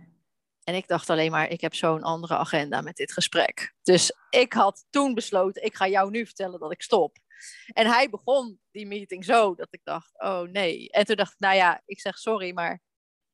[0.64, 3.74] En ik dacht alleen maar, ik heb zo'n andere agenda met dit gesprek.
[3.82, 7.16] Dus ik had toen besloten, ik ga jou nu vertellen dat ik stop.
[7.66, 10.90] En hij begon die meeting zo dat ik dacht, oh nee.
[10.90, 12.80] En toen dacht ik, nou ja, ik zeg sorry, maar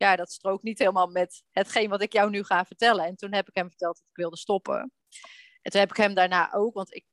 [0.04, 3.04] ja, dat strookt niet helemaal met hetgeen wat ik jou nu ga vertellen.
[3.04, 4.92] En toen heb ik hem verteld dat ik wilde stoppen.
[5.62, 7.04] En toen heb ik hem daarna ook, want ik,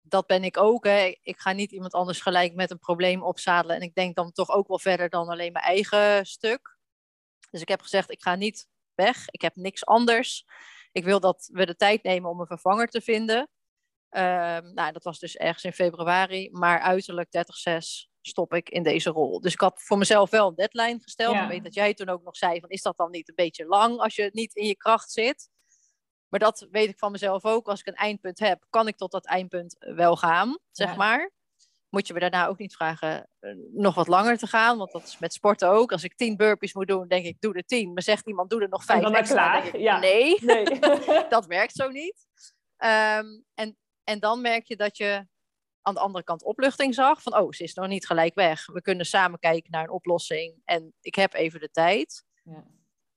[0.00, 0.84] dat ben ik ook.
[0.84, 1.14] Hè.
[1.22, 3.76] Ik ga niet iemand anders gelijk met een probleem opzadelen.
[3.76, 6.76] En ik denk dan toch ook wel verder dan alleen mijn eigen stuk.
[7.50, 9.28] Dus ik heb gezegd, ik ga niet weg.
[9.30, 10.44] Ik heb niks anders.
[10.92, 13.38] Ik wil dat we de tijd nemen om een vervanger te vinden.
[14.10, 16.50] Um, nou, dat was dus ergens in februari.
[16.52, 17.28] Maar uiterlijk
[18.08, 19.40] 30-6 stop ik in deze rol.
[19.40, 21.36] Dus ik had voor mezelf wel een deadline gesteld.
[21.36, 23.66] Ik weet dat jij toen ook nog zei: van, is dat dan niet een beetje
[23.66, 25.48] lang als je niet in je kracht zit?
[26.28, 27.68] Maar dat weet ik van mezelf ook.
[27.68, 31.30] Als ik een eindpunt heb, kan ik tot dat eindpunt wel gaan, zeg maar.
[31.88, 34.78] Moet je me daarna ook niet vragen uh, nog wat langer te gaan.
[34.78, 35.92] Want dat is met sporten ook.
[35.92, 37.92] Als ik tien burpees moet doen, denk ik, doe er tien.
[37.92, 39.50] Maar zegt iemand, doe er nog vijf dan extra.
[39.50, 39.66] Klaar.
[39.66, 39.98] Ik, ja.
[39.98, 40.64] Nee, nee.
[41.28, 42.26] dat werkt zo niet.
[42.78, 45.26] Um, en en dan merk je dat je
[45.84, 47.22] aan de andere kant opluchting zag.
[47.22, 48.66] Van, oh, ze is nog niet gelijk weg.
[48.66, 50.62] We kunnen samen kijken naar een oplossing.
[50.64, 52.24] En ik heb even de tijd.
[52.42, 52.64] Ja.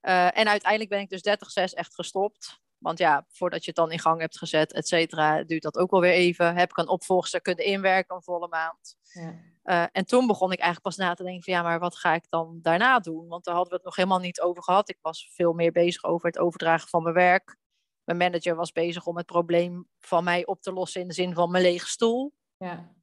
[0.02, 2.60] Uh, en uiteindelijk ben ik dus 30-6 echt gestopt.
[2.78, 5.90] Want ja, voordat je het dan in gang hebt gezet, et cetera, duurt dat ook
[5.90, 6.56] wel weer even.
[6.56, 8.96] Heb ik een opvolgster kunnen inwerken een volle maand.
[9.12, 9.34] Ja.
[9.64, 12.14] Uh, en toen begon ik eigenlijk pas na te denken van ja, maar wat ga
[12.14, 13.28] ik dan daarna doen?
[13.28, 14.88] Want daar hadden we het nog helemaal niet over gehad.
[14.88, 17.56] Ik was veel meer bezig over het overdragen van mijn werk.
[18.04, 21.34] Mijn manager was bezig om het probleem van mij op te lossen in de zin
[21.34, 22.32] van mijn lege stoel.
[22.58, 22.96] Ja.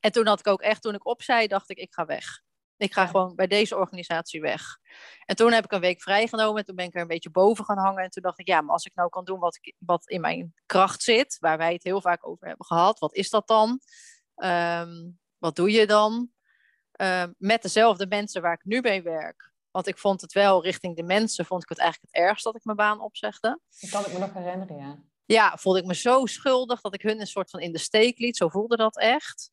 [0.00, 2.42] En toen had ik ook echt, toen ik opzij, dacht ik, ik ga weg.
[2.76, 4.78] Ik ga gewoon bij deze organisatie weg.
[5.24, 6.64] En toen heb ik een week vrijgenomen.
[6.64, 8.02] Toen ben ik er een beetje boven gaan hangen.
[8.02, 10.20] En toen dacht ik, ja, maar als ik nou kan doen wat, ik, wat in
[10.20, 13.80] mijn kracht zit, waar wij het heel vaak over hebben gehad, wat is dat dan?
[14.34, 16.30] Um, wat doe je dan?
[17.00, 20.96] Um, met dezelfde mensen waar ik nu mee werk, want ik vond het wel richting
[20.96, 23.60] de mensen, vond ik het eigenlijk het ergst dat ik mijn baan opzegde.
[23.80, 24.98] Dat kan ik me nog herinneren, ja.
[25.30, 28.18] Ja, voelde ik me zo schuldig dat ik hun een soort van in de steek
[28.18, 28.36] liet.
[28.36, 29.50] Zo voelde dat echt.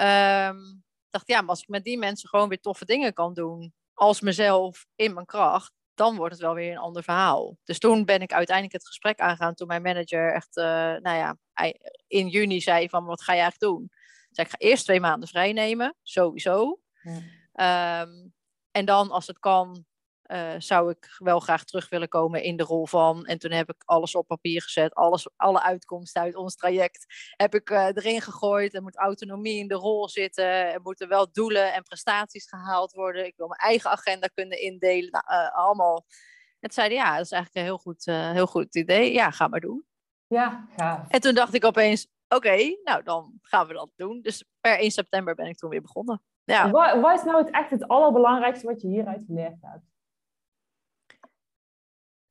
[0.00, 3.74] Um, dacht, ja, maar als ik met die mensen gewoon weer toffe dingen kan doen,
[3.94, 7.56] als mezelf in mijn kracht, dan wordt het wel weer een ander verhaal.
[7.64, 11.36] Dus toen ben ik uiteindelijk het gesprek aangegaan toen mijn manager echt, uh, nou ja,
[12.06, 13.90] in juni zei van, wat ga je eigenlijk doen?
[14.30, 16.80] Zei ik ga eerst twee maanden vrij nemen, sowieso.
[17.52, 18.00] Ja.
[18.00, 18.34] Um,
[18.70, 19.84] en dan, als het kan,
[20.32, 23.24] uh, zou ik wel graag terug willen komen in de rol van.
[23.26, 27.04] En toen heb ik alles op papier gezet, alles, alle uitkomsten uit ons traject
[27.36, 28.74] heb ik uh, erin gegooid.
[28.74, 33.26] Er moet autonomie in de rol zitten, er moeten wel doelen en prestaties gehaald worden.
[33.26, 36.04] Ik wil mijn eigen agenda kunnen indelen, nou, uh, allemaal.
[36.60, 39.12] Het zeiden ja, dat is eigenlijk een heel goed, heel goed idee.
[39.12, 39.84] Ja, ga maar doen.
[40.26, 40.66] Ja.
[41.08, 44.20] En toen dacht ik opeens, oké, nou dan gaan we dat doen.
[44.20, 46.22] Dus per 1 september ben ik toen weer begonnen.
[46.44, 46.70] Ja.
[46.70, 49.89] Wat, wat, is nou het echt het allerbelangrijkste wat je hieruit geleerd hebt?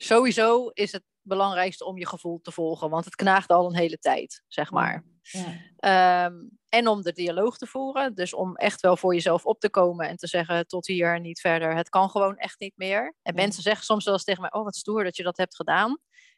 [0.02, 3.98] Sowieso is het belangrijkste om je gevoel te volgen, want het knaagt al een hele
[3.98, 5.04] tijd, zeg maar.
[5.22, 5.54] Ja.
[5.78, 6.36] Ehm,
[6.70, 10.08] en om de dialoog te voeren, dus om echt wel voor jezelf op te komen
[10.08, 11.76] en te zeggen tot hier niet verder.
[11.76, 13.16] Het kan gewoon echt niet meer.
[13.22, 15.56] En mensen zeggen soms wel eens tegen mij, oh wat stoer dat je dat hebt
[15.56, 15.98] gedaan.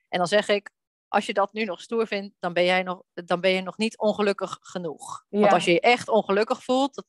[0.10, 0.72] En dan zeg ik,
[1.08, 3.78] als je dat nu nog stoer vindt, dan ben, jij nog, dan ben je nog
[3.78, 5.26] niet ongelukkig genoeg.
[5.30, 7.06] Want als je je echt ongelukkig voelt, dat,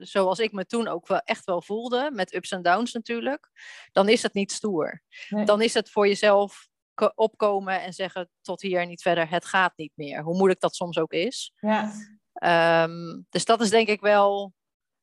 [0.00, 3.50] zoals ik me toen ook wel echt wel voelde, met ups en downs natuurlijk,
[3.92, 5.02] dan is het niet stoer.
[5.44, 6.68] Dan is het voor jezelf
[7.14, 10.22] opkomen en zeggen tot hier niet verder, het gaat niet meer.
[10.22, 11.52] Hoe moeilijk dat soms ook is.
[11.60, 11.92] Ja.
[12.32, 14.52] Ehm, dus dat is denk ik wel,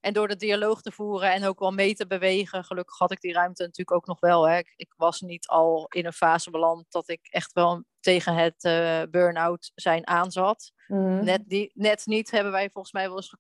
[0.08, 3.22] en door de dialoog te voeren en ook wel mee te bewegen, gelukkig had ik
[3.22, 4.50] die ruimte natuurlijk ook nog wel.
[4.50, 4.62] Hè.
[4.76, 9.02] Ik, was niet al in een fase beland dat ik echt wel tegen het uh,
[9.10, 10.72] burn-out zijn aanzat.
[10.88, 11.24] Mm.
[11.24, 13.36] Net, die, net niet, hebben wij volgens mij wel eens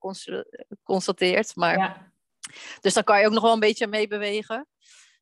[0.69, 1.56] geconstateerd.
[1.56, 2.12] Maar, ja.
[2.82, 4.67] Dus daar kan je ook nog wel een beetje mee bewegen.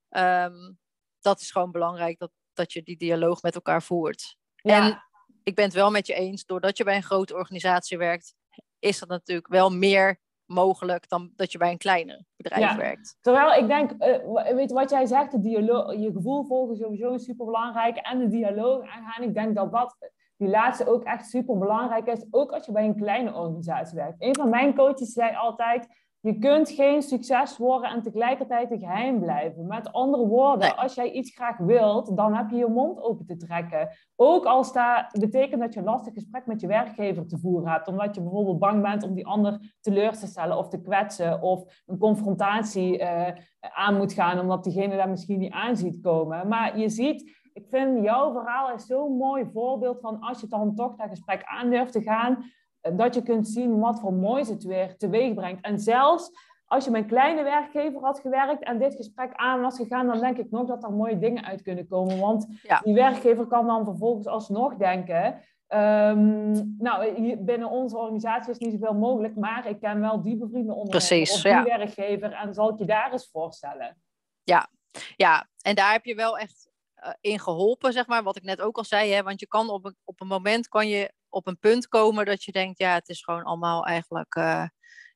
[0.10, 0.73] Ehm,
[1.19, 4.38] dat is gewoon belangrijk, dat, dat je die dialoog met elkaar voert.
[4.55, 4.86] Ja.
[4.86, 5.03] En
[5.43, 8.34] ik ben het wel met je eens, doordat je bij een grote organisatie werkt,
[8.79, 12.77] is dat natuurlijk wel meer mogelijk dan dat je bij een kleine bedrijf ja.
[12.77, 13.17] werkt.
[13.21, 17.45] Terwijl ik denk, uh, weet wat jij zegt, de dialoog, je gevoel volgen sowieso super
[17.45, 19.23] belangrijk en de dialoog aangaan.
[19.23, 19.95] Ik denk dat dat
[20.38, 24.21] die laatste ook echt super belangrijk is, ook als je bij een kleine organisatie werkt.
[24.21, 25.88] Een van mijn coaches zei altijd,
[26.25, 29.67] je kunt geen succes worden en tegelijkertijd een geheim blijven.
[29.67, 33.38] Met andere woorden, als jij iets graag wilt, dan heb je je mond open te
[33.38, 33.89] trekken.
[34.15, 37.88] Ook als dat betekent dat je een lastig gesprek met je werkgever te voeren hebt.
[37.88, 41.41] Omdat je bijvoorbeeld bang bent om die ander teleur te stellen of te kwetsen.
[41.41, 43.27] Of een confrontatie uh,
[43.59, 46.47] aan moet gaan omdat diegene daar misschien niet aan ziet komen.
[46.47, 50.75] Maar je ziet, ik vind jouw verhaal is zo'n mooi voorbeeld van als je dan
[50.75, 52.45] toch dat gesprek aan durft te gaan
[52.93, 55.65] dat je kunt zien wat voor moois het weer teweeg brengt.
[55.65, 56.32] En zelfs
[56.65, 60.19] als je met een kleine werkgever had gewerkt en dit gesprek aan was gegaan, dan
[60.19, 62.19] denk ik nog dat er mooie dingen uit kunnen komen.
[62.19, 62.48] Want
[62.84, 65.41] die werkgever kan dan vervolgens alsnog denken.
[65.67, 70.74] Um, nou, binnen onze organisatie is niet zoveel mogelijk, maar ik ken wel die bevriende
[70.74, 73.98] ondernemer of die werkgever en zal ik je daar eens voorstellen.
[74.43, 74.69] Ja,
[75.15, 76.69] ja, en daar heb je wel echt
[77.04, 79.12] uh, in geholpen, zeg maar, wat ik net ook al zei.
[79.12, 79.24] Hè?
[79.24, 82.43] Want je kan op een, op een moment kan je op een punt komen dat
[82.43, 84.67] je denkt, ja, het is gewoon allemaal eigenlijk uh,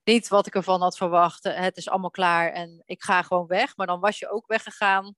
[0.04, 1.44] niet wat ik ervan had verwacht.
[1.44, 3.78] Het is allemaal klaar en ik ga gewoon weg.
[3.78, 5.16] Maar dan was je ook weggegaan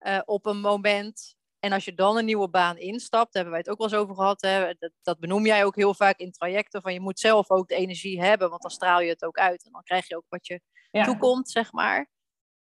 [0.00, 1.36] uh, op een moment.
[1.58, 3.96] En als je dan een nieuwe baan instapt, daar hebben wij het ook wel eens
[3.96, 4.40] over gehad.
[4.40, 6.82] Hè, dat, dat, benoem jij ook heel vaak in trajecten.
[6.82, 9.64] Van je moet zelf ook de energie hebben, want dan straal je het ook uit.
[9.64, 12.08] En dan krijg je ook wat je toekomt, zeg maar.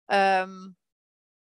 [0.07, 0.77] Um,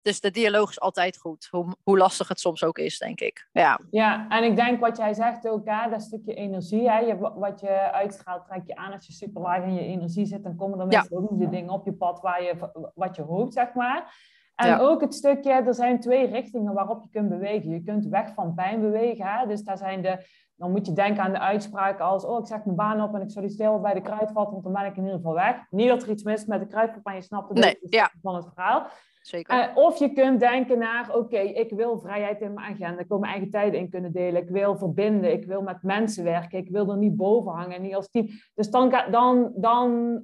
[0.02, 3.48] dus de dialoog is altijd goed, hoe, hoe lastig het soms ook is, denk ik.
[3.52, 6.90] Ja, ja en ik denk wat jij zegt ook, hè, dat stukje energie.
[6.90, 10.26] Hè, je, wat je uitstraalt, trek je aan als je super laag in je energie
[10.26, 10.42] zit.
[10.42, 12.54] Dan komen er ook niet de dingen op je pad waar je,
[12.94, 14.28] wat je hoopt, zeg maar.
[14.54, 17.70] En ook het stukje, er zijn twee richtingen waarop je kunt bewegen.
[17.70, 19.26] Je kunt weg van pijn bewegen.
[19.26, 19.46] Hè?
[19.46, 22.24] Dus daar zijn de, dan moet je denken aan de uitspraken als...
[22.24, 24.50] oh, ik zeg mijn baan op en ik solliciteer bij de kruidvat...
[24.50, 25.56] want dan ben ik in ieder geval weg.
[25.70, 28.10] Niet dat er iets mis is met de kruidvat, maar je snapt het nee, ja.
[28.22, 28.86] van het verhaal.
[29.20, 29.58] Zeker.
[29.58, 33.02] Uh, of je kunt denken naar, oké, ik wil vrijheid in mijn agenda.
[33.02, 34.42] Ik wil mijn eigen tijd in kunnen delen.
[34.42, 35.32] Ik wil verbinden.
[35.32, 36.58] Ik wil met mensen werken.
[36.58, 37.82] Ik wil er niet boven hangen.
[37.82, 38.28] Niet als team.
[38.54, 40.22] Dus dan, dan, dan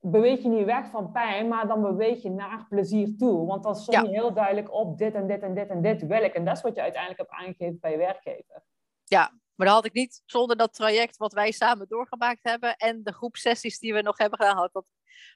[0.00, 3.46] beweeg je niet weg van pijn, maar dan beweeg je naar plezier toe.
[3.46, 6.22] Want dan stond je heel duidelijk op dit en dit en dit en dit wil
[6.22, 6.34] ik.
[6.34, 8.62] En dat is wat je uiteindelijk hebt aangegeven bij je werkgever.
[9.04, 13.02] Ja, maar dat had ik niet zonder dat traject wat wij samen doorgemaakt hebben en
[13.02, 14.84] de groepsessies die we nog hebben gedaan, had, dat,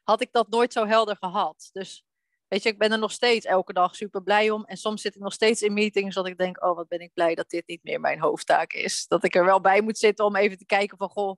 [0.02, 1.70] had ik dat nooit zo helder gehad.
[1.72, 2.04] Dus
[2.50, 4.64] Weet je, ik ben er nog steeds elke dag super blij om.
[4.64, 7.12] En soms zit ik nog steeds in meetings dat ik denk, oh wat ben ik
[7.14, 9.06] blij dat dit niet meer mijn hoofdtaak is.
[9.06, 11.36] Dat ik er wel bij moet zitten om even te kijken van, goh,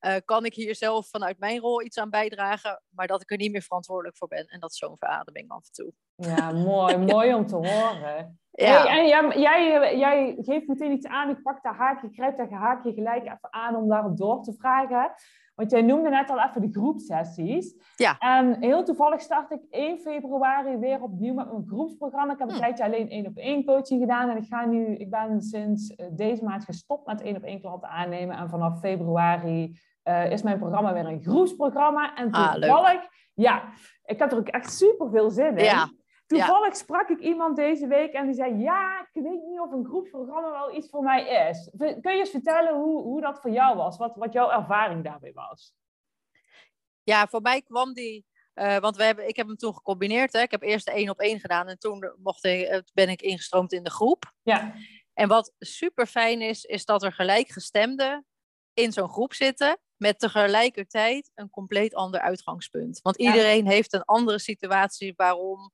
[0.00, 3.36] uh, kan ik hier zelf vanuit mijn rol iets aan bijdragen, maar dat ik er
[3.36, 4.46] niet meer verantwoordelijk voor ben.
[4.46, 5.92] En dat is zo'n verademing af en toe.
[6.14, 8.40] Ja, mooi, mooi om te horen.
[8.50, 8.86] Ja.
[8.86, 12.50] en jij, jij, jij, geeft meteen iets aan, ik pak dat haakje, ik grijp dat
[12.50, 15.14] haakje gelijk even aan om daarop door te vragen.
[15.54, 17.74] Want jij noemde net al even de groepsessies.
[17.96, 18.18] Ja.
[18.18, 22.32] En heel toevallig start ik 1 februari weer opnieuw met mijn groepsprogramma.
[22.32, 22.60] Ik heb een hm.
[22.60, 24.30] tijdje alleen één op één coaching gedaan.
[24.30, 27.60] En ik, ga nu, ik ben sinds eh, deze maand gestopt met één op één
[27.60, 28.36] klanten aannemen.
[28.36, 32.14] En vanaf februari uh, is mijn programma weer een groepsprogramma.
[32.14, 33.62] En ah, toevallig, ah, ja,
[34.04, 35.64] ik heb er ook echt super veel zin in.
[35.64, 35.88] Ja.
[36.26, 39.84] Toevallig sprak ik iemand deze week en die zei: Ja, ik weet niet of een
[39.84, 41.70] groepsprogramma wel iets voor mij is.
[41.76, 43.96] Kun je eens vertellen hoe, hoe dat voor jou was?
[43.96, 45.74] Wat, wat jouw ervaring daarbij was?
[47.02, 48.26] Ja, voor mij kwam die.
[48.54, 50.32] Uh, want we hebben, ik heb hem toen gecombineerd.
[50.32, 50.40] Hè.
[50.40, 53.22] Ik heb eerst de één op één gedaan en toen mocht ik, eh, ben ik
[53.22, 54.32] ingestroomd in de groep.
[54.42, 54.74] Ja.
[55.14, 58.26] En wat super fijn is, is dat er gelijkgestemden
[58.74, 63.00] in zo'n groep zitten met tegelijkertijd een compleet ander uitgangspunt.
[63.02, 65.72] Want iedereen heeft een andere situatie waarom,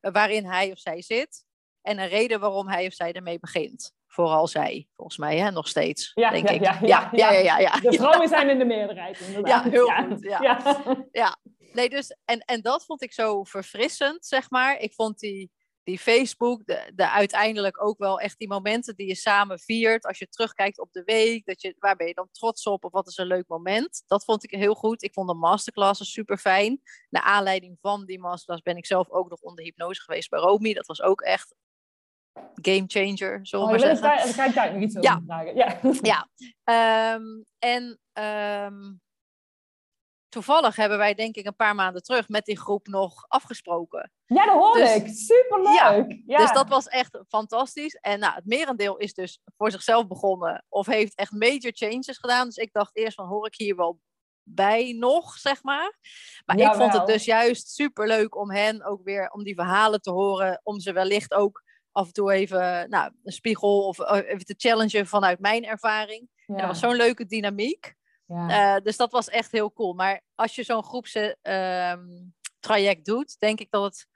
[0.00, 1.44] waarin hij of zij zit.
[1.82, 3.92] en een reden waarom hij of zij ermee begint.
[4.06, 6.62] Vooral zij, volgens mij, hè, nog steeds, Ja, denk ja, ik.
[6.62, 7.90] ja, ja, ja, ja, ja, ja.
[7.90, 9.64] De vrouwen zijn in de meerderheid, Ja, inderdaad.
[9.64, 10.22] heel goed.
[10.22, 10.42] Ja.
[10.42, 10.84] Ja.
[11.12, 11.36] Ja,
[11.72, 14.78] nee, dus, en, en dat vond ik zo verfrissend, zeg maar.
[14.78, 15.50] Ik vond die,
[15.82, 20.04] die Facebook, de, de uiteindelijk ook wel echt die momenten die je samen viert.
[20.06, 22.84] Als je terugkijkt op de week, dat je, waar ben je dan trots op?
[22.84, 24.02] Of wat is een leuk moment?
[24.06, 25.02] Dat vond ik heel goed.
[25.02, 26.80] Ik vond de masterclasses super fijn.
[27.10, 30.72] Naar aanleiding van die masterclass ben ik zelf ook nog onder hypnose geweest bij Romy.
[30.74, 31.54] Dat was ook echt
[32.62, 34.02] game changer, zullen we Oh, maar zeggen.
[34.02, 35.22] daar, daar ga ik daar nog iets over Ja.
[35.26, 35.56] vragen.
[35.56, 35.78] Ja.
[36.02, 36.28] Ja,
[36.64, 37.24] ehm,
[37.58, 38.92] en ehm,
[40.30, 44.12] toevallig hebben wij denk ik een paar maanden terug met die groep nog afgesproken.
[44.26, 45.08] ja, dat hoor Dus- ik.
[45.08, 46.22] Superleuk.
[46.26, 46.38] Ja.
[46.38, 47.94] Dus dat was echt fantastisch.
[47.94, 52.46] En nou, het merendeel is dus voor zichzelf begonnen of heeft echt major changes gedaan.
[52.46, 54.00] Dus ik dacht eerst van hoor ik hier wel
[54.42, 55.98] bij nog, zeg maar.
[56.44, 60.00] Maar ik vond het dus juist super leuk om hen ook weer, om die verhalen
[60.00, 61.62] te horen, om ze wellicht ook
[61.92, 66.28] af en toe even nou, een spiegel of eh, even te challengen vanuit mijn ervaring.
[66.34, 66.54] Ja.
[66.54, 67.94] En dat was zo'n leuke dynamiek.
[68.30, 68.76] Ja.
[68.76, 69.92] Eh, dus dat was echt heel cool.
[69.92, 74.06] Maar als je zo'n groepstraject doet, denk ik dat het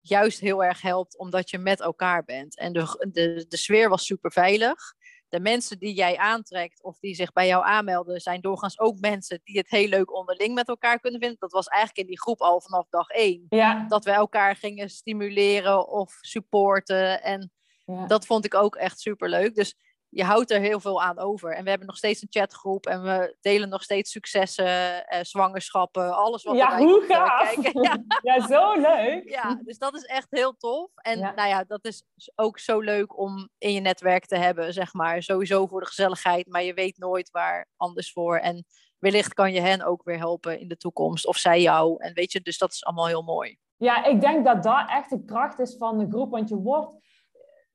[0.00, 2.58] juist heel erg helpt omdat je met elkaar bent.
[2.58, 4.94] En de, de, de sfeer was super veilig.
[5.28, 9.40] De mensen die jij aantrekt of die zich bij jou aanmelden, zijn doorgaans ook mensen
[9.44, 11.38] die het heel leuk onderling met elkaar kunnen vinden.
[11.38, 13.46] Dat was eigenlijk in die groep al vanaf dag één.
[13.48, 13.84] ja.
[13.88, 17.22] Dat we elkaar gingen stimuleren of supporten.
[17.22, 17.52] En
[17.84, 18.06] ja.
[18.06, 19.54] dat vond ik ook echt super leuk.
[19.54, 19.74] Dus
[20.14, 21.54] je houdt er heel veel aan over.
[21.54, 26.16] En we hebben nog steeds een chatgroep en we delen nog steeds successen, eh, zwangerschappen,
[26.16, 27.54] alles wat ja, hoe eh, gaaf.
[27.54, 27.82] kijken.
[27.82, 29.28] Ja, Ja, zo leuk.
[29.30, 30.90] ja, dus dat is echt heel tof.
[30.94, 31.32] En Ja.
[31.34, 35.22] nou ja, dat is ook zo leuk om in je netwerk te hebben, zeg maar.
[35.22, 38.36] Sowieso voor de gezelligheid, maar je weet nooit waar anders voor.
[38.36, 38.64] En
[38.98, 41.94] wellicht kan je hen ook weer helpen in de toekomst, of zij jou.
[41.98, 43.56] En weet je, dus dat is allemaal heel mooi.
[43.76, 46.30] Ja, ik denk dat dat echt de kracht is van de groep.
[46.30, 47.00] Want je wordt...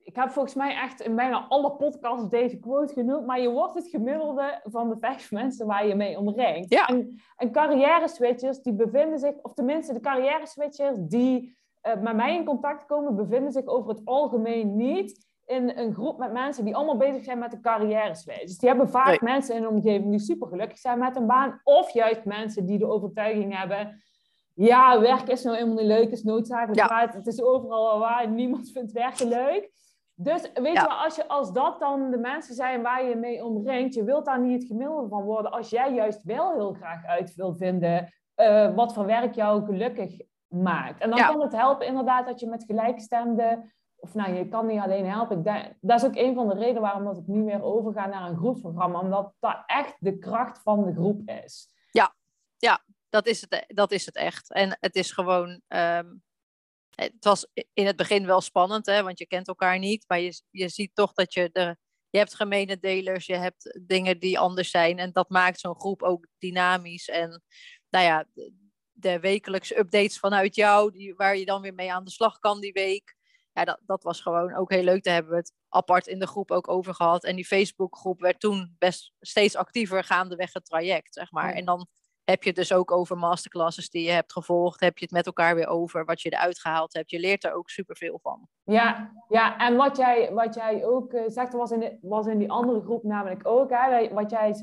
[0.07, 3.25] Ik heb volgens mij echt in bijna alle podcasts deze quote genoemd.
[3.25, 6.69] Maar je wordt het gemiddelde van de vijf mensen waar je mee omringt.
[6.69, 6.87] Ja.
[6.87, 9.33] En, en carrière switchers die bevinden zich...
[9.41, 13.15] Of tenminste, de carrière switchers die eh, met mij in contact komen...
[13.15, 17.39] bevinden zich over het algemeen niet in een groep met mensen die allemaal bezig zijn
[17.39, 18.41] met de carrière switch.
[18.41, 19.19] Dus die hebben vaak Nee.
[19.21, 21.61] mensen in een omgeving die super gelukkig zijn met een baan.
[21.63, 24.01] Of juist mensen die de overtuiging hebben...
[24.53, 26.89] Ja, werk is nou helemaal niet leuk, is noodzakelijk.
[26.89, 27.09] Ja.
[27.11, 29.75] Het is overal al waar, niemand vindt werken leuk.
[30.19, 30.81] Dus weet Ja.
[30.81, 34.03] je wel, als, je, als dat dan de mensen zijn waar je mee omringt, je
[34.03, 35.51] wilt daar niet het gemiddelde van worden.
[35.51, 40.19] Als jij juist wel heel graag uit wilt vinden eh, wat voor werk jou gelukkig
[40.47, 41.01] maakt.
[41.01, 41.27] En dan Ja.
[41.27, 45.43] kan het helpen inderdaad dat je met gelijkstemde, of nou, je kan niet alleen helpen.
[45.43, 48.29] Denk, dat is ook een van de redenen waarom dat ik nu weer overga naar
[48.29, 48.99] een groepsprogramma.
[48.99, 51.75] Omdat dat echt de kracht van de groep is.
[53.09, 54.53] Dat is het, dat is het echt.
[54.53, 55.61] En het is gewoon.
[55.67, 56.05] ehm,
[57.01, 60.05] het was in het begin wel spannend, hè, want je kent elkaar niet.
[60.07, 61.77] Maar je, je ziet toch dat je de.
[62.09, 64.99] Je hebt gemene delers, je hebt dingen die anders zijn.
[64.99, 67.09] En dat maakt zo'n groep ook dynamisch.
[67.09, 67.43] En
[67.89, 68.53] nou ja, de,
[68.91, 72.59] de wekelijkse updates vanuit jou, die, waar je dan weer mee aan de slag kan
[72.59, 73.15] die week.
[73.53, 75.03] Ja, dat, dat was gewoon ook heel leuk.
[75.03, 77.23] Daar hebben we het apart in de groep ook over gehad.
[77.23, 81.49] En die Facebookgroep werd toen best steeds actiever gaandeweg het traject, zeg maar.
[81.49, 81.55] Ja.
[81.55, 81.87] En dan
[82.29, 84.79] heb je het dus ook over masterclasses die je hebt gevolgd.
[84.79, 87.11] Heb je het met elkaar weer over wat je eruit gehaald hebt.
[87.11, 88.47] Je leert er ook superveel van.
[88.63, 92.37] Ja, ja, en wat jij, wat jij ook eh, zegt, was in, de, was in
[92.37, 93.69] die andere groep namelijk ook.
[93.69, 94.55] Hè, wat jij,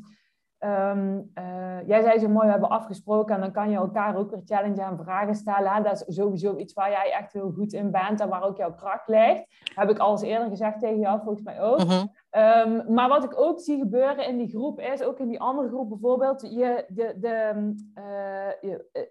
[0.59, 4.31] ehm, eh, jij zei zo mooi, we hebben afgesproken en dan kan je elkaar ook
[4.31, 5.73] weer challenge en vragen stellen.
[5.73, 5.83] Hè.
[5.83, 8.75] Dat is sowieso iets waar jij echt heel goed in bent en waar ook jouw
[8.75, 9.45] kracht ligt.
[9.75, 11.85] Heb ik al eens eerder gezegd tegen jou, volgens mij ook.
[11.85, 12.07] Mhm.
[12.35, 15.69] Ehm, maar wat ik ook zie gebeuren in die groep is, ook in die andere
[15.69, 17.31] groep bijvoorbeeld, je, de, de,
[17.95, 19.03] eh, je, eh,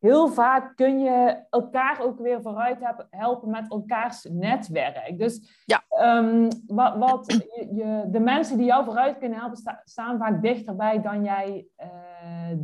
[0.00, 2.78] heel vaak kun je elkaar ook weer vooruit
[3.10, 5.18] helpen met elkaars netwerk.
[5.18, 5.82] Dus Ja.
[5.88, 10.42] ehm, wat, wat je, je- de mensen die jou vooruit kunnen helpen, sta- staan vaak
[10.42, 11.88] dichterbij dan jij eh,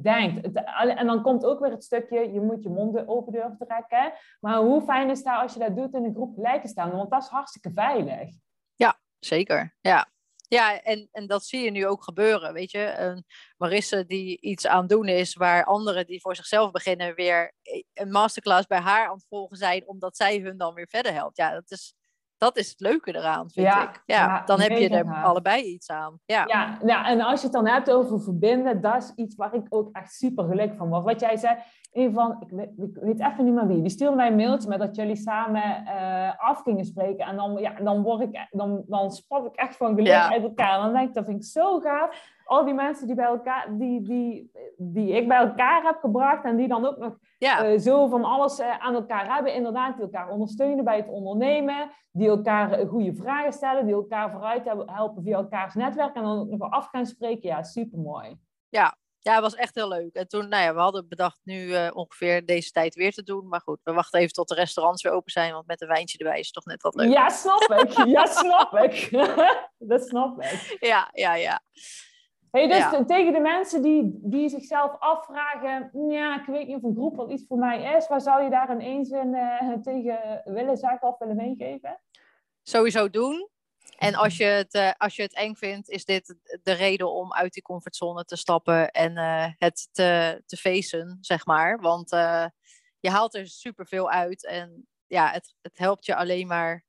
[0.03, 0.47] denkt.
[0.47, 0.65] Het-
[0.97, 4.13] en dan komt ook weer het stukje, je moet je mond open durven trekken.
[4.41, 6.91] Maar hoe fijn is dat als je dat doet in een groep gelijke staan?
[6.91, 8.31] Want dat is hartstikke veilig.
[9.21, 10.09] Zeker, ja.
[10.49, 12.95] Ja, en, en dat zie je nu ook gebeuren, weet je.
[12.97, 13.25] Een
[13.57, 17.53] Marisse die iets aan doen is, waar anderen die voor zichzelf beginnen weer
[17.95, 21.37] een masterclass bij haar aan het volgen zijn, omdat zij hun dan weer verder helpt.
[21.37, 21.95] Ja, dat is,
[22.39, 24.03] dat is het leuke eraan, vind Ja, ik.
[24.07, 26.21] Ja, ja, dan heb je er allebei iets aan.
[26.27, 29.55] Ja, Ja, ja, en als je het dan hebt over verbinden, dat is iets waar
[29.55, 31.05] ik ook echt super gelukkig van word.
[31.05, 31.57] Wat jij zei,
[31.93, 34.69] een van, ik weet, ik weet even niet meer wie, die stuurde mij een mailtje
[34.69, 37.27] met dat jullie samen eh, af gingen spreken.
[37.27, 40.31] En dan, ja, dan, word ik, dan, dan spat ik echt van geluk Ja.
[40.33, 40.75] uit elkaar.
[40.77, 42.37] En dan denk ik, dat vind ik zo gaaf.
[42.49, 46.57] Al die mensen die, bij elkaar, die, die, die ik bij elkaar heb gebracht en
[46.57, 47.79] die dan ook nog ja.
[47.79, 49.55] zo van alles aan elkaar hebben.
[49.55, 54.65] Inderdaad, die elkaar ondersteunen bij het ondernemen, die elkaar goede vragen stellen, die elkaar vooruit
[54.87, 57.49] helpen via elkaars netwerk en dan ook nog af gaan spreken.
[57.49, 58.37] Ja, supermooi.
[58.69, 60.15] Ja, ja, het was echt heel leuk.
[60.15, 63.49] En toen, nou ja, we hadden bedacht nu uh, ongeveer deze tijd weer te doen.
[63.49, 65.53] Maar goed, we wachten even tot de restaurants weer open zijn.
[65.53, 67.13] Want met een wijntje erbij is het toch net wat leuk.
[67.13, 68.07] Ja, snap ik.
[68.07, 69.11] Ja, snap ik.
[69.93, 70.77] dat snap ik.
[70.81, 71.61] Ja, ja, ja.
[72.51, 76.95] Hey, dus tegen de mensen die, die zichzelf afvragen, ja, ik weet niet of een
[76.95, 80.43] groep wel iets voor mij is, waar zou je daar in één zin uh, tegen
[80.45, 82.01] willen zeggen of willen meegeven?
[82.63, 83.49] Sowieso doen.
[83.99, 87.33] En als je, het, uh, als je het eng vindt, is dit de reden om
[87.33, 91.81] uit die comfortzone te stappen en uh, het te, te facen, zeg maar.
[91.81, 92.11] Want
[93.01, 96.85] je haalt er superveel uit en ja, het, het helpt je alleen maar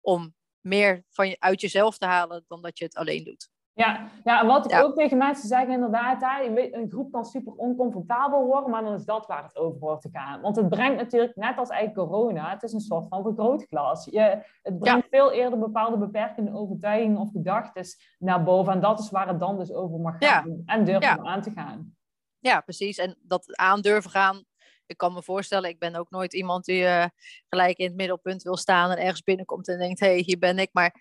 [0.00, 3.50] om meer van je, uit jezelf te halen dan dat je het alleen doet.
[3.78, 7.52] Ja, ja en wat ik ook tegen mensen zeg inderdaad, hè, een groep kan super
[7.52, 10.40] oncomfortabel worden, maar dan is dat waar het over hoort te gaan.
[10.40, 14.04] Want het brengt natuurlijk, net als eigenlijk corona, het is een soort van vergrootglas.
[14.04, 17.84] Je, het brengt veel eerder bepaalde beperkende overtuigingen of gedachten
[18.18, 18.72] naar boven.
[18.72, 21.96] En dat is waar het dan dus over mag gaan en durven aan te gaan.
[22.38, 22.98] Ja, precies.
[22.98, 24.44] En dat aandurven gaan,
[24.86, 27.04] ik kan me voorstellen, ik ben ook nooit iemand die uh,
[27.48, 30.58] gelijk in het middelpunt wil staan en ergens binnenkomt en denkt, hé, hey, hier ben
[30.58, 30.68] ik.
[30.72, 30.94] Maar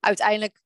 [0.00, 0.62] uiteindelijk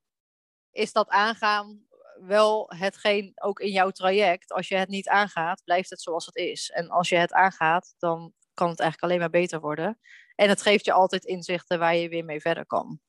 [0.79, 1.87] is dat aangaan
[2.21, 4.53] wel hetgeen ook in jouw traject.
[4.53, 6.71] Als je het niet aangaat, blijft het zoals het is.
[6.71, 9.99] En als je het aangaat, dan kan het eigenlijk alleen maar beter worden.
[10.35, 13.01] En het geeft je altijd inzichten waar je weer mee verder kan.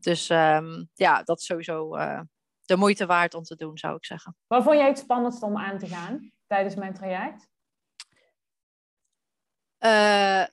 [0.00, 2.20] Dus ehm, ja, dat is sowieso uh,
[2.64, 4.36] de moeite waard om te doen, zou ik zeggen.
[4.46, 7.48] Wat vond jij het spannendst om aan te gaan tijdens mijn traject?
[9.78, 10.46] Uh,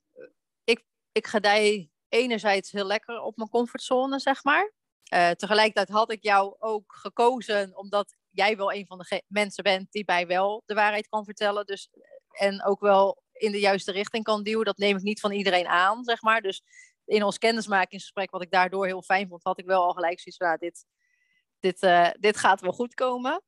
[0.64, 4.72] ik, ik gedij enerzijds heel lekker op mijn comfortzone, zeg maar.
[5.14, 9.92] Uh, tegelijkertijd had ik jou ook gekozen omdat jij wel een van de mensen bent
[9.92, 11.66] die mij wel de waarheid kan vertellen.
[11.66, 11.90] Dus,
[12.32, 14.66] en ook wel in de juiste richting kan duwen.
[14.66, 16.42] Dat neem ik niet van iedereen aan, zeg maar.
[16.42, 16.64] Dus
[17.06, 20.38] in ons kennismakingsgesprek, wat ik daardoor heel fijn vond, had ik wel al gelijk zoiets
[20.38, 20.86] van, nou, dit,
[21.60, 23.44] dit, uh, dit gaat wel goed komen.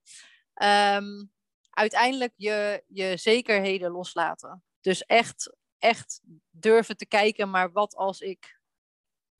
[0.63, 1.31] Um,
[1.69, 4.63] uiteindelijk je, je zekerheden loslaten.
[4.81, 8.59] Dus echt, echt durven te kijken, maar wat als ik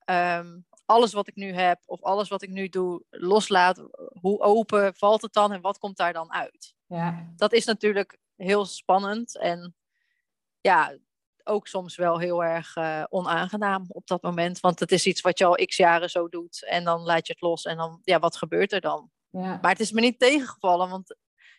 [0.04, 3.82] um, alles wat ik nu heb of alles wat ik nu doe loslaat,
[4.20, 6.74] hoe open valt het dan en wat komt daar dan uit?
[6.86, 7.32] Ja.
[7.36, 9.74] Dat is natuurlijk heel spannend en
[10.60, 10.96] ja,
[11.44, 14.60] ook soms wel heel erg uh, onaangenaam op dat moment.
[14.60, 17.32] Want het is iets wat je al x jaren zo doet en dan laat je
[17.32, 19.10] het los en dan, ja, wat gebeurt er dan?
[19.30, 19.58] Ja.
[19.62, 21.16] Maar het is me niet tegengevallen, want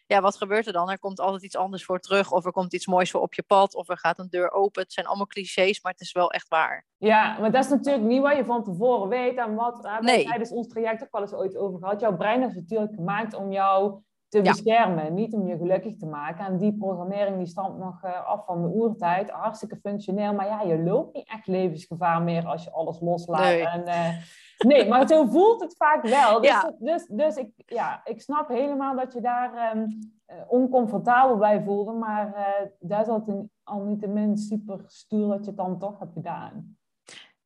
[0.08, 0.90] ja, wat gebeurt er dan?
[0.90, 3.44] Er komt altijd iets anders voor terug, of er komt iets moois voor op je
[3.44, 4.82] pad, of er gaat een deur open.
[4.82, 6.86] Het zijn allemaal clichés, maar het is wel echt waar.
[6.98, 10.26] Ja, maar dat is natuurlijk niet wat je van tevoren weet en wat we nee.
[10.26, 12.00] tijdens ons traject ook wel eens ooit over gehad.
[12.00, 16.46] Jouw brein is natuurlijk gemaakt om jou te beschermen, niet om je gelukkig te maken.
[16.46, 20.34] En die programmering die stamt nog eh, af van de oertijd, hartstikke functioneel.
[20.34, 23.42] Maar ja, je loopt niet echt levensgevaar meer als je alles loslaat.
[23.42, 23.68] Nee.
[23.68, 24.10] En, uh,
[24.58, 26.40] Nee, maar zo voelt het vaak wel.
[26.42, 26.74] Dus, ja.
[26.80, 30.00] dus, dus ik, ja, ik snap helemaal dat je daar um,
[30.48, 31.92] oncomfortabel bij voelde.
[31.92, 36.00] Maar uh, daar het al niet te min super stoer dat je het dan toch
[36.00, 36.77] hebt gedaan.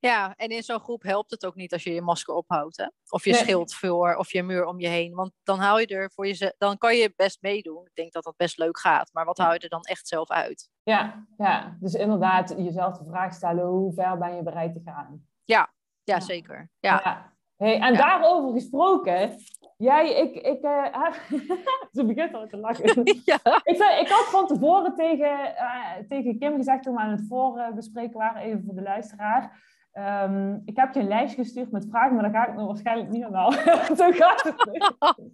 [0.02, 2.78] Ja, en in zo'n groep helpt het ook niet als je je masker ophoudt.
[2.78, 2.86] Hè?
[3.10, 5.14] Of je schild voor, of je muur om je heen.
[5.14, 7.86] Want dan haal je er voor je, dan kan je best meedoen.
[7.86, 9.10] Ik denk dat dat best leuk gaat.
[9.14, 10.70] Maar wat hou je er dan echt zelf uit?
[10.84, 11.78] Ja, ja.
[11.80, 15.26] dus inderdaad jezelf de vraag stellen: hoe ver ben je bereid te gaan?
[15.46, 15.74] Ja,
[16.04, 16.70] ja, zeker.
[16.80, 17.30] Ja.
[17.58, 19.36] Hey, en daarover gesproken,
[19.78, 21.14] jij, ik, ik, uh,
[21.96, 23.04] ze begint al te lachen.
[23.26, 23.40] ja.
[23.64, 28.18] ik, ik had van tevoren tegen, uh, tegen Kim gezegd toen we aan het voorbespreken
[28.18, 29.70] waren, even voor de luisteraar.
[29.94, 33.10] Um, ik heb je een lijstje gestuurd met vragen, maar daar ga ik nog waarschijnlijk
[33.10, 33.60] niet aan halen.
[34.02, 34.84] Zo gaat het.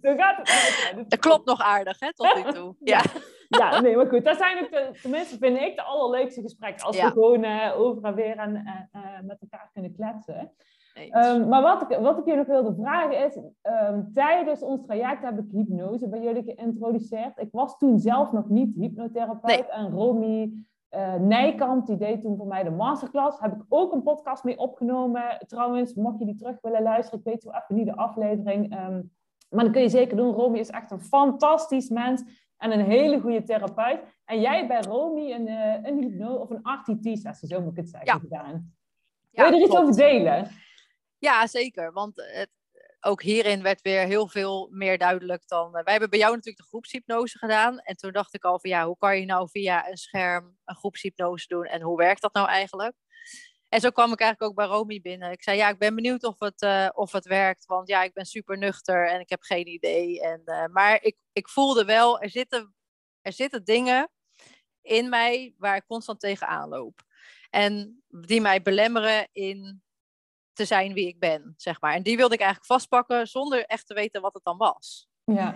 [0.02, 1.10] Zo gaat het.
[1.10, 2.74] Dat klopt nog aardig, hè, tot nu toe.
[2.84, 3.02] Ja.
[3.48, 4.24] ja, nee, maar goed.
[4.24, 6.86] Dat zijn ook de, tenminste, vind ik de allerleukste gesprekken.
[6.86, 8.54] Als we gewoon uh, over en weer en,
[8.94, 10.52] uh, met elkaar kunnen kletsen.
[11.12, 15.22] Um, maar wat ik, wat ik je nog wilde vragen is, um, tijdens ons traject
[15.22, 17.38] heb ik hypnose bij jullie geïntroduceerd.
[17.38, 22.46] Ik was toen zelf nog niet hypnotherapeut en Romy uh, Nijkamp, die deed toen voor
[22.46, 23.40] mij de masterclass.
[23.40, 25.44] Heb ik ook een podcast mee opgenomen.
[25.46, 28.78] Trouwens, mocht je die terug willen luisteren, ik weet zo even niet de aflevering.
[28.78, 29.10] Um,
[29.50, 30.34] maar dat kun je zeker doen.
[30.34, 32.22] Romy is echt een fantastisch mens
[32.56, 34.00] en een hele goede therapeut.
[34.24, 37.76] En jij hebt bij Romy een, uh, een hypnose of een RTT-sessie, zo moet ik
[37.76, 38.18] het zeggen, ja.
[38.18, 38.74] gedaan.
[39.30, 40.48] Wil je er iets over delen?
[41.18, 41.92] Ja, zeker.
[41.92, 42.50] Want het,
[43.00, 45.66] ook hierin werd weer heel veel meer duidelijk dan.
[45.66, 47.78] Uh, wij hebben bij jou natuurlijk de groepshypnose gedaan.
[47.78, 50.76] En toen dacht ik al van ja, hoe kan je nou via een scherm een
[50.76, 52.94] groepshypnose doen en hoe werkt dat nou eigenlijk?
[53.68, 55.30] En zo kwam ik eigenlijk ook bij Romy binnen.
[55.30, 57.66] Ik zei, ja, ik ben benieuwd of het, uh, of het werkt.
[57.66, 60.20] Want ja, ik ben super nuchter en ik heb geen idee.
[60.20, 62.74] En, uh, maar ik, ik voelde wel, er zitten,
[63.20, 64.10] er zitten dingen
[64.82, 67.02] in mij waar ik constant tegenaan loop.
[67.50, 69.82] En die mij belemmeren in
[70.58, 71.94] te zijn wie ik ben, zeg maar.
[71.94, 75.08] En die wilde ik eigenlijk vastpakken zonder echt te weten wat het dan was.
[75.24, 75.54] Ja.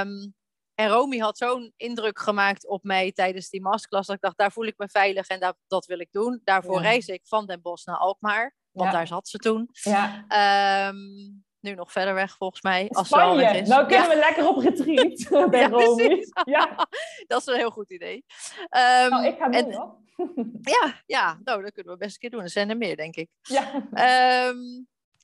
[0.00, 0.34] Um,
[0.74, 4.06] en Romy had zo'n indruk gemaakt op mij tijdens die masterclass.
[4.06, 6.40] Dat ik dacht, daar voel ik me veilig en dat, dat wil ik doen.
[6.44, 6.82] Daarvoor ja.
[6.82, 8.54] reis ik van Den Bosch naar Alkmaar.
[8.70, 8.96] Want Ja.
[8.96, 9.68] daar zat ze toen.
[9.72, 10.24] Ja.
[10.28, 10.96] Ehm,
[11.62, 12.88] nu nog verder weg volgens mij.
[12.90, 13.44] Als Spanje.
[13.58, 13.68] is.
[13.68, 16.26] Nou kunnen Ja, we lekker op retreat bij Ja, Romy.
[16.44, 16.86] Ja.
[17.26, 18.24] dat is een heel goed idee.
[18.68, 20.00] Ehm, Nou, ik ga en- hoor.
[20.80, 22.42] ja, ja, nou, dat kunnen we best een keer doen.
[22.42, 23.28] Er zijn er meer, denk ik.
[23.42, 23.86] Ja.
[23.92, 24.56] Ehm,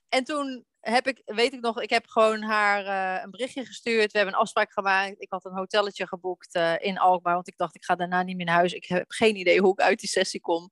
[0.08, 4.12] en toen heb ik, weet ik nog, ik heb gewoon haar eh, een berichtje gestuurd.
[4.12, 5.14] We hebben een afspraak gemaakt.
[5.22, 8.36] Ik had een hotelletje geboekt eh, in Alkmaar, want ik dacht, ik ga daarna niet
[8.36, 8.72] meer naar huis.
[8.72, 10.70] Ik heb geen idee hoe ik uit die sessie kom.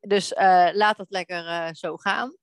[0.00, 2.36] Dus eh, laat het lekker eh, zo gaan.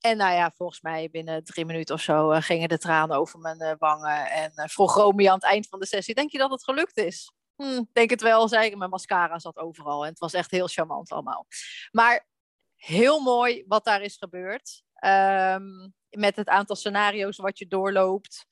[0.00, 3.38] En nou ja, volgens mij binnen drie minuten of zo eh, gingen de tranen over
[3.38, 4.30] mijn eh, wangen.
[4.30, 6.96] En eh, vroeg Romy aan het eind van de sessie, denk je dat het gelukt
[6.96, 7.32] is?
[7.56, 8.76] Hm, denk het wel, zei.
[8.76, 11.46] Mijn mascara zat overal en het was echt heel charmant allemaal.
[11.90, 12.26] Maar
[12.74, 14.82] heel mooi wat daar is gebeurd.
[14.94, 18.46] Ehm, met het aantal scenario's wat je doorloopt.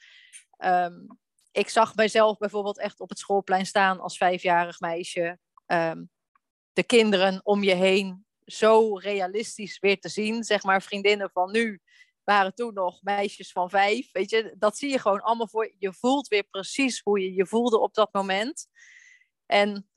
[0.56, 0.94] Ehm,
[1.52, 5.38] ik zag mijzelf bijvoorbeeld echt op het schoolplein staan als vijfjarig meisje.
[5.66, 6.04] Ehm,
[6.72, 10.44] de kinderen om je heen zo realistisch weer te zien.
[10.44, 11.80] Zeg maar, vriendinnen van nu
[12.24, 14.12] waren toen nog meisjes van vijf.
[14.12, 15.74] Weet je, dat zie je gewoon allemaal voor je.
[15.78, 18.68] Je voelt weer precies hoe je je voelde op dat moment.
[19.46, 19.88] En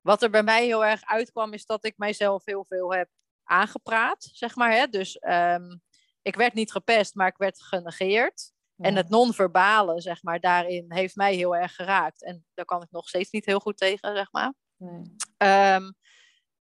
[0.00, 3.08] wat er bij mij heel erg uitkwam, is dat ik mijzelf heel veel heb
[3.44, 4.72] aangepraat, zeg maar.
[4.72, 4.86] Hè?
[4.86, 5.76] Dus ehm,
[6.22, 8.54] ik werd niet gepest, maar ik werd genegeerd.
[8.76, 12.24] En het non-verbale, zeg maar, daarin heeft mij heel erg geraakt.
[12.24, 14.54] En daar kan ik nog steeds niet heel goed tegen, zeg maar.
[14.76, 15.02] Nee.
[15.36, 15.90] Ehm,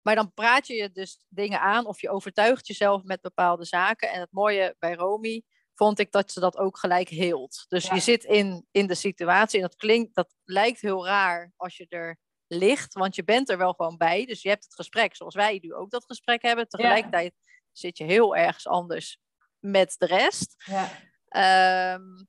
[0.06, 4.10] maar dan praat je je dus dingen aan of je overtuigt jezelf met bepaalde zaken.
[4.10, 5.42] En het mooie bij Romy
[5.74, 7.64] vond ik dat ze dat ook gelijk heelt.
[7.68, 7.94] Dus Ja.
[7.94, 11.86] je zit in, in de situatie en dat klinkt, dat lijkt heel raar als je
[11.88, 14.24] er ligt, want je bent er wel gewoon bij.
[14.26, 16.68] Dus je hebt het gesprek zoals wij nu ook dat gesprek hebben.
[16.68, 17.34] Tegelijkertijd
[17.72, 19.18] zit je heel ergens anders
[19.58, 20.54] met de rest.
[20.64, 20.90] Ja.
[21.28, 22.24] Ehm,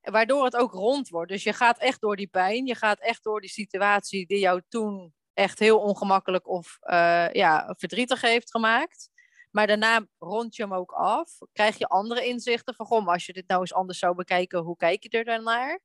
[0.00, 1.30] waardoor het ook rond wordt.
[1.30, 4.62] Dus je gaat echt door die pijn, je gaat echt door die situatie die jou
[4.68, 9.10] toen echt heel ongemakkelijk of eh, ja, verdrietig heeft gemaakt.
[9.50, 11.38] Maar daarna rond je hem ook af.
[11.52, 14.76] Krijg je andere inzichten van, goh, als je dit nou eens anders zou bekijken, hoe
[14.76, 15.80] kijk je er dan naar?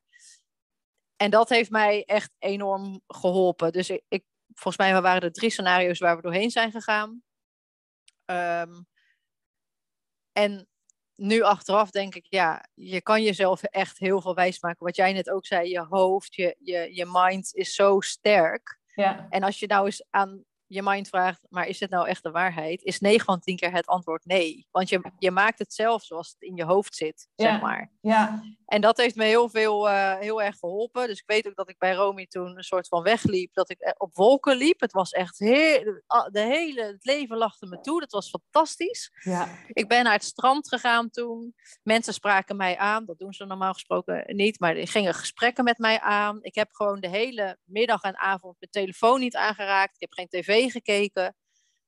[1.16, 3.72] En dat heeft mij echt enorm geholpen.
[3.72, 7.24] Dus ik, volgens mij waren er drie scenario's waar we doorheen zijn gegaan.
[8.26, 8.82] Ehm,
[10.32, 10.68] en
[11.16, 14.86] nu achteraf denk ik, ja, je kan jezelf echt heel veel wijsmaken.
[14.86, 18.80] Wat jij net ook zei, je hoofd, je, je, je mind is zo sterk.
[18.96, 19.28] Ja.
[19.30, 22.32] En als je nou eens aan je mind vraagt, maar is dit nou echt de
[22.32, 22.82] waarheid?
[22.84, 24.68] Is 9 van 10 keer het antwoord nee.
[24.72, 27.52] Want je, je maakt het zelf zoals het in je hoofd zit, Ja.
[27.52, 27.92] zeg maar.
[28.02, 28.44] Ja.
[28.66, 31.08] En dat heeft me heel veel, eh, heel erg geholpen.
[31.08, 33.54] Dus ik weet ook dat ik bij Romy toen een soort van wegliep.
[33.54, 34.80] Dat ik eh, op wolken liep.
[34.80, 36.02] Het was echt heel,
[36.32, 38.00] de hele, het leven lachte me toe.
[38.00, 39.12] Dat was fantastisch.
[39.24, 39.48] Ja.
[39.68, 41.56] Ik ben naar het strand gegaan toen.
[41.84, 43.06] Mensen spraken mij aan.
[43.06, 44.60] Dat doen ze normaal gesproken niet.
[44.60, 46.40] Maar die gingen gesprekken met mij aan.
[46.42, 49.96] Ik heb gewoon de hele middag en avond mijn telefoon niet aangeraakt.
[49.96, 51.36] Ik heb geen tv gekeken.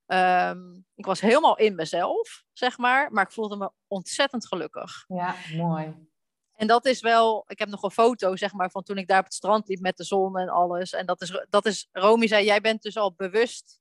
[0.06, 3.12] Ehm, ik was helemaal in mezelf, zeg maar.
[3.12, 5.04] Maar ik voelde me ontzettend gelukkig.
[5.08, 6.12] Ja, mooi.
[6.56, 9.20] En dat is wel, ik heb nog een foto zeg maar van toen ik daar
[9.20, 10.94] op het strand liep met de zon en alles.
[10.94, 13.80] En dat is, dat is Romy zei, jij bent dus al bewust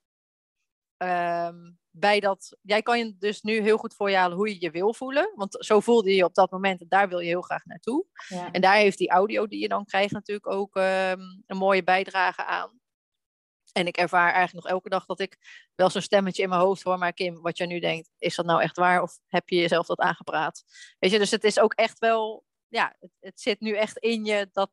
[0.96, 4.60] ehm, bij dat, jij kan je dus nu heel goed voor je halen hoe je
[4.60, 5.32] je wil voelen.
[5.34, 8.06] Want zo voelde je je op dat moment en daar wil je heel graag naartoe.
[8.28, 8.50] Ja.
[8.50, 12.44] En daar heeft die audio die je dan krijgt natuurlijk ook ehm, een mooie bijdrage
[12.44, 12.80] aan.
[13.72, 15.36] En ik ervaar eigenlijk nog elke dag dat ik
[15.74, 16.98] wel zo'n stemmetje in mijn hoofd hoor.
[16.98, 19.02] Maar Kim, wat jij nu denkt, is dat nou echt waar?
[19.02, 20.64] Of heb je jezelf dat aangepraat?
[20.98, 24.24] Weet je, dus het is ook echt wel, ja, het, het zit nu echt in
[24.24, 24.70] je dat,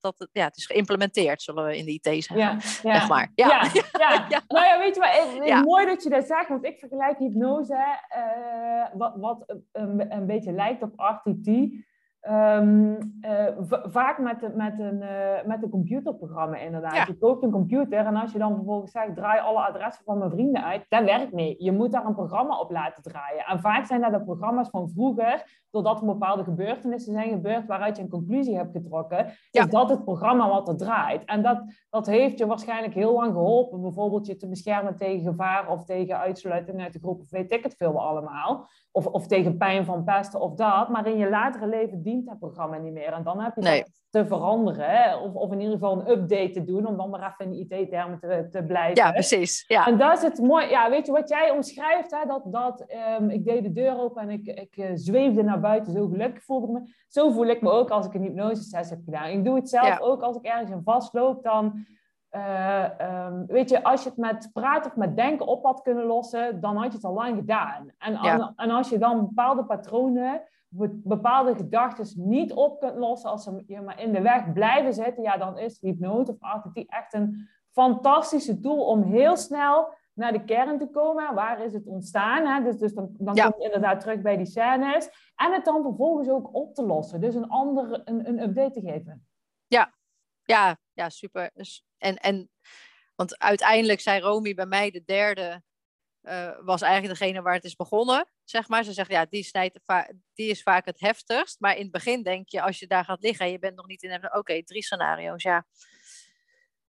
[0.00, 2.60] dat het, ja, het is geïmplementeerd, zullen we in de IT zeggen.
[2.90, 3.32] Ja, maar.
[3.34, 3.46] Ja.
[3.48, 4.26] Ja, ja.
[4.28, 4.42] Ja.
[4.48, 5.60] Nou ja, weet je wat, eh, Ja.
[5.62, 10.52] mooi dat je dat zegt, want ik vergelijk hypnose, eh, wat, wat een, een beetje
[10.52, 11.46] lijkt op RTT,
[12.22, 16.94] ehm, eh, va- vaak met, een- met, een, eh, met een computerprogramma inderdaad.
[16.94, 17.04] Ja.
[17.06, 20.30] Je koopt een computer en als je dan vervolgens zegt, draai alle adressen van mijn
[20.30, 21.62] vrienden uit, dat werkt niet.
[21.62, 23.44] Je moet daar een programma op laten draaien.
[23.44, 27.96] En vaak zijn dat de programma's van vroeger, doordat er bepaalde gebeurtenissen zijn gebeurd waaruit
[27.96, 29.62] je een conclusie hebt getrokken, Ja.
[29.64, 31.24] is dat het programma wat er draait.
[31.24, 33.80] En dat, dat heeft je waarschijnlijk heel lang geholpen.
[33.80, 37.20] Bijvoorbeeld je te beschermen tegen gevaar of tegen uitsluiting uit de groep.
[37.20, 38.66] Of weet ik het veel allemaal.
[38.94, 40.88] Of, of tegen pijn van pesten of dat.
[40.88, 43.12] Maar in je latere leven dient het programma niet meer.
[43.12, 43.78] En dan heb je Nee.
[43.80, 44.86] dat te veranderen.
[44.90, 45.16] Hè?
[45.16, 48.18] Of, of in ieder geval een update te doen, om dan maar even in IT-termen
[48.20, 49.04] te, te blijven.
[49.04, 49.64] Ja, precies.
[49.68, 49.86] Ja.
[49.86, 50.68] En dat is het mooi.
[50.68, 52.10] Ja, weet je wat jij omschrijft?
[52.10, 52.26] Hè?
[52.26, 55.92] Dat, dat ehm, ik deed de deur open en ik, ik eh, zweefde naar buiten.
[55.92, 56.92] Zo gelukkig voelde ik me.
[57.08, 59.28] Zo voel ik me ook als ik een hypnosesessie heb gedaan.
[59.30, 59.98] Ik doe het zelf Ja.
[60.00, 61.42] ook als ik ergens in vastloop.
[61.42, 61.86] Dan,
[62.32, 66.04] eh, ehm, weet je, als je het met praten of met denken op had kunnen
[66.04, 67.88] lossen, dan had je het al lang gedaan.
[67.98, 68.22] En, Ja.
[68.38, 73.44] en, en als je dan bepaalde patronen, be- bepaalde gedachten niet op kunt lossen, als
[73.44, 77.14] ze je maar in de weg blijven zitten, ja, dan is hypnose of RTT echt
[77.14, 81.34] een fantastische tool om heel snel naar de kern te komen.
[81.34, 82.46] Waar is het ontstaan?
[82.46, 82.62] Hè?
[82.62, 83.48] Dus, dus dan, dan Ja.
[83.48, 85.32] kom je inderdaad terug bij die scènes.
[85.36, 87.20] En het dan vervolgens ook op te lossen.
[87.20, 89.26] Dus een andere, een, een update te geven.
[89.66, 89.92] Ja,
[90.42, 90.76] ja,
[91.08, 91.50] super.
[91.54, 92.50] Dus- En, en,
[93.14, 95.62] want uiteindelijk zei Romy bij mij, de derde,
[96.20, 98.30] eh, was eigenlijk degene waar het is begonnen.
[98.44, 98.84] Zeg maar.
[98.84, 99.80] Ze zegt, ja, die, snijdt
[100.34, 101.60] die is vaak het heftigst.
[101.60, 103.86] Maar in het begin denk je, als je daar gaat liggen en je bent nog
[103.86, 104.34] niet in...
[104.34, 105.66] Oké, drie scenario's, ja.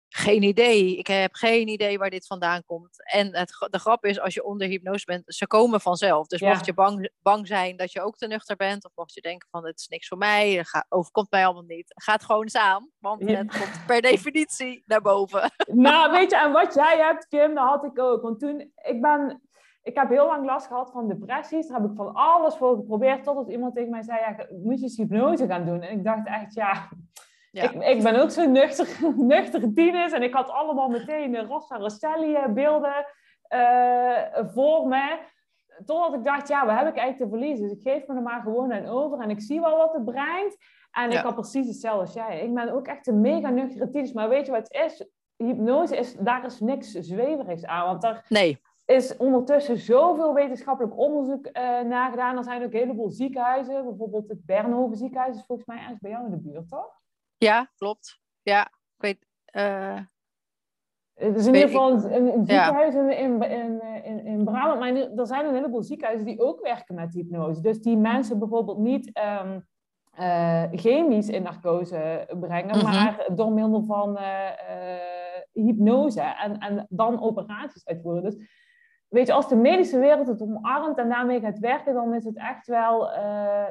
[0.08, 0.96] Geen idee.
[0.96, 3.10] Ik heb geen idee waar dit vandaan komt.
[3.12, 6.26] En het, de grap is, als je onder hypnose bent, ze komen vanzelf.
[6.26, 6.48] Dus Ja.
[6.48, 9.48] mocht je bang, bang zijn dat je ook te nuchter bent, of mocht je denken
[9.50, 12.42] van het is niks voor mij, dat ga, overkomt mij allemaal niet, ga het gewoon
[12.42, 12.90] eens aan.
[12.98, 13.36] Want Ja.
[13.36, 15.50] het komt per definitie naar boven.
[15.66, 18.22] nou, weet je, en wat jij hebt, Kim, dat had ik ook.
[18.22, 19.42] Want toen, ik ben...
[19.82, 21.68] Ik heb heel lang last gehad van depressies.
[21.68, 23.24] Daar heb ik van alles voor geprobeerd.
[23.24, 25.82] Totdat iemand tegen mij zei, ja, moet je eens hypnose gaan doen?
[25.82, 26.88] En ik dacht echt, ja...
[27.50, 27.62] Ja.
[27.62, 30.12] Ik, ik ben ook zo'n nuchter, nuchtere tiener.
[30.12, 31.36] En ik had allemaal meteen
[31.68, 33.06] Rosselli eh, beelden
[33.42, 34.22] eh,
[34.54, 35.18] voor me.
[35.84, 37.68] Totdat ik dacht, ja, wat heb ik eigenlijk te verliezen?
[37.68, 39.20] Dus ik geef me er maar gewoon aan over.
[39.20, 40.56] En ik zie wel wat het brengt.
[40.92, 41.18] En Ja.
[41.18, 42.40] ik had precies hetzelfde als jij.
[42.40, 44.14] Ik ben ook echt een mega nuchtere tiener.
[44.14, 45.06] Maar weet je wat het is?
[45.36, 47.86] Hypnose is, daar is niks zweverigs aan.
[47.86, 52.36] Want daar Nee, is ondertussen zoveel wetenschappelijk onderzoek eh naar gedaan.
[52.36, 53.84] Er zijn ook een heleboel ziekenhuizen.
[53.84, 56.97] Bijvoorbeeld het Bernhoven ziekenhuis is volgens mij ergens bij jou in de buurt, toch?
[57.38, 58.20] Ja, klopt.
[58.42, 59.26] Ja, ik weet...
[59.44, 59.98] eh,
[61.14, 62.64] Het is in ieder geval een, een- een Ja.
[62.64, 64.78] ziekenhuis in, in, in, in, Brabant.
[64.80, 67.60] Maar er zijn een heleboel ziekenhuizen die ook werken met hypnose.
[67.60, 69.60] Dus die mensen bijvoorbeeld niet ehm,
[70.12, 72.84] eh, chemisch in narcose brengen, Mhm.
[72.84, 74.50] maar door middel van eh,
[75.52, 78.22] hypnose en, en dan operaties uitvoeren.
[78.22, 78.36] Dus
[79.08, 82.36] weet je, als de medische wereld het omarmt en daarmee gaat werken, dan is het
[82.36, 83.10] echt wel,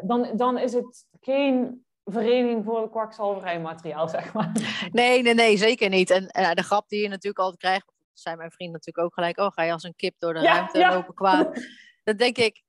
[0.03, 4.51] dan, dan is het geen vereniging voor de kwakzalverijmateriaal, zeg maar.
[4.91, 6.09] nee, nee, nee, zeker niet.
[6.09, 6.23] En
[6.55, 9.51] de grap die je natuurlijk altijd krijgt, dat zijn mijn vrienden natuurlijk ook gelijk, oh,
[9.51, 10.93] ga je als een kip door de Ja, ruimte ja.
[10.95, 11.51] lopen qua...
[12.03, 12.63] Dan denk ik,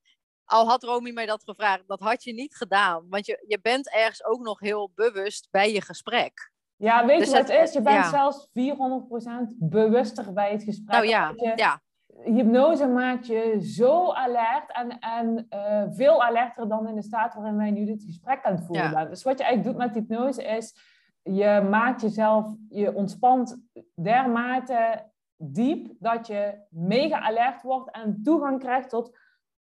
[0.45, 3.07] al had Romy mij dat gevraagd, dat had je niet gedaan.
[3.09, 6.53] Want je, je bent ergens ook nog heel bewust bij je gesprek.
[6.77, 7.73] Ja, weet Dus je wat het- is?
[7.73, 8.11] Je bent ja.
[8.11, 10.89] zelfs 400% bewuster bij het gesprek.
[10.89, 11.83] Nou ja, je- ja,
[12.25, 17.57] Hypnose maakt je zo alert en, en eh, veel alerter dan in de staat waarin
[17.57, 18.91] wij nu dit gesprek aan het voeren Ja.
[18.91, 19.09] zijn.
[19.09, 20.75] Dus wat je eigenlijk doet met hypnose is,
[21.23, 23.61] je maakt jezelf, je ontspant
[23.95, 25.05] dermate
[25.37, 29.19] diep dat je mega alert wordt en toegang krijgt tot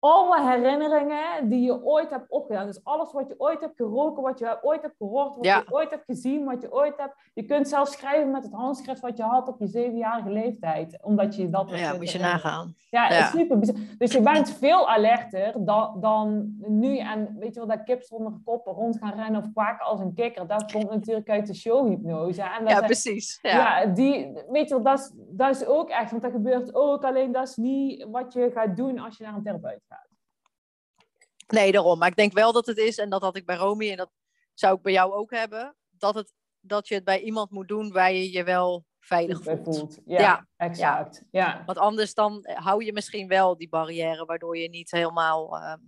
[0.08, 2.66] alle herinneringen die je ooit hebt opgedaan.
[2.66, 5.56] Dus alles wat je ooit hebt geroken, wat je ooit hebt gehoord, wat Ja.
[5.66, 7.14] je ooit hebt gezien, wat je ooit hebt.
[7.34, 10.98] Je kunt zelfs schrijven met het handschrift wat je had op je zevenjarige leeftijd.
[11.02, 11.70] Omdat je dat...
[11.70, 12.74] ja, moet je nagaan.
[12.90, 13.26] Ja, Ja.
[13.26, 13.74] super bizar.
[13.98, 16.98] Dus je bent veel alerter dan, dan nu.
[16.98, 20.14] En weet je wel, dat kip zonder kop rond gaan rennen of kwaken als een
[20.14, 20.46] kikker.
[20.46, 22.42] Dat komt natuurlijk uit de showhypnose.
[22.42, 23.38] En dat Ja, zijn- precies.
[23.42, 23.50] Ja.
[23.80, 27.04] ja, die, weet je wel, dat is, dat is ook echt, want dat gebeurt ook.
[27.04, 29.95] Alleen dat is niet wat je gaat doen als je naar een therapeut gaat.
[31.46, 31.98] Nee, daarom.
[31.98, 34.10] Maar ik denk wel dat het is, en dat had ik bij Romy, en dat
[34.54, 37.92] zou ik bij jou ook hebben, dat, het, dat je het bij iemand moet doen
[37.92, 39.64] waar je je wel veilig voelt.
[39.64, 39.98] voelt.
[40.04, 40.46] Ja, Ja.
[40.56, 41.24] exact.
[41.30, 41.62] Ja.
[41.66, 45.78] Want anders dan hou je misschien wel die barrière waardoor je niet helemaal ehm,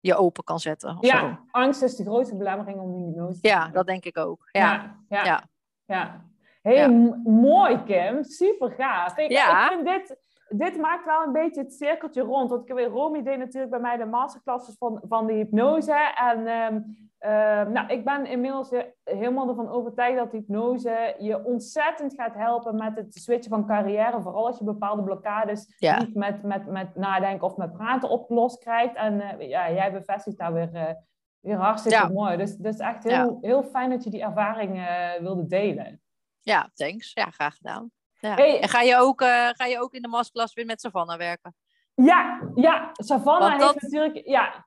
[0.00, 0.88] je open kan zetten.
[0.98, 1.16] of zo.
[1.16, 3.72] Ja, angst is de grootste belemmering om die hypnose te ja, doen.
[3.72, 4.48] dat denk ik ook.
[4.52, 4.60] Ja.
[5.08, 5.24] Ja, ja.
[5.24, 5.48] Ja.
[5.84, 6.26] ja.
[6.72, 6.86] Ja.
[6.88, 9.16] m- mooi Kim, super gaaf.
[9.18, 9.64] Ik, Ja.
[9.64, 10.18] ik vind dit,
[10.48, 12.50] dit maakt wel een beetje het cirkeltje rond.
[12.50, 16.12] Want ik weet, Romy deed natuurlijk bij mij de masterclasses van, van de hypnose.
[16.14, 16.80] En ehm,
[17.18, 18.70] ehm, nou, ik ben inmiddels
[19.04, 24.22] helemaal ervan overtuigd dat hypnose je ontzettend gaat helpen met het switchen van carrière.
[24.22, 25.98] Vooral als je bepaalde blokkades Ja.
[25.98, 28.94] niet met, met, met nadenken of met praten opgelost krijgt.
[28.94, 30.94] En eh, ja, jij bevestigt daar weer, eh,
[31.40, 32.08] weer hartstikke Ja.
[32.08, 32.36] mooi.
[32.36, 36.00] Dus dat is echt heel, heel fijn dat je die ervaring eh, wilde delen.
[36.40, 37.12] ja, thanks.
[37.12, 37.90] Ja, graag gedaan.
[38.18, 38.34] Ja.
[38.34, 38.60] Hey.
[38.60, 41.54] En ga je, ook, eh, ga je ook in de masterclass weer met Savannah werken?
[41.94, 42.90] Ja, ja.
[42.92, 44.26] Savannah heeft dat- natuurlijk...
[44.26, 44.66] Ja,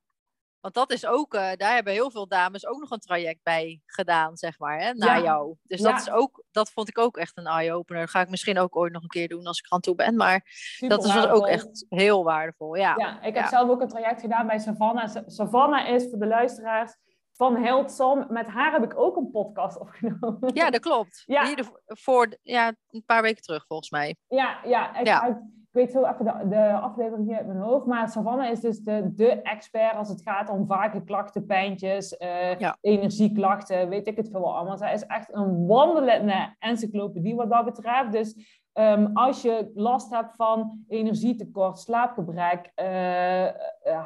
[0.62, 3.82] Want dat is ook, eh, daar hebben heel veel dames ook nog een traject bij
[3.86, 5.22] gedaan, zeg maar, hè, na Ja.
[5.24, 5.56] jou.
[5.64, 5.92] Dus Ja.
[5.92, 8.02] dat, is ook, dat vond ik ook echt een eye-opener.
[8.02, 10.16] Dat ga ik misschien ook ooit nog een keer doen als ik aan toe ben.
[10.16, 12.76] Maar super dat is was ook echt heel waardevol.
[12.76, 15.08] Ja, Ja, ik heb zelf ook een traject gedaan bij Savannah.
[15.10, 16.96] Sa- Savannah is voor de luisteraars
[17.42, 18.26] van Hildsom.
[18.30, 20.52] Met haar heb ik ook een podcast opgenomen.
[20.54, 21.24] Ja, dat klopt.
[21.36, 21.46] Ja.
[21.46, 24.16] Hier voor ja, een paar weken terug, volgens mij.
[24.28, 25.26] Ja, ja, ik, Ja.
[25.26, 25.36] ik
[25.72, 27.86] weet zo even de, de aflevering hier uit mijn hoofd.
[27.86, 32.60] Maar Savannah is dus de, de expert als het gaat om vage klachten, pijntjes, eh,
[32.60, 32.78] Ja.
[32.82, 34.78] energieklachten, weet ik het veel allemaal.
[34.78, 38.12] Zij is echt een wandelende encyclopedie wat dat betreft.
[38.12, 43.54] Dus ehm, als je last hebt van energietekort, slaapgebrek, eh, eh,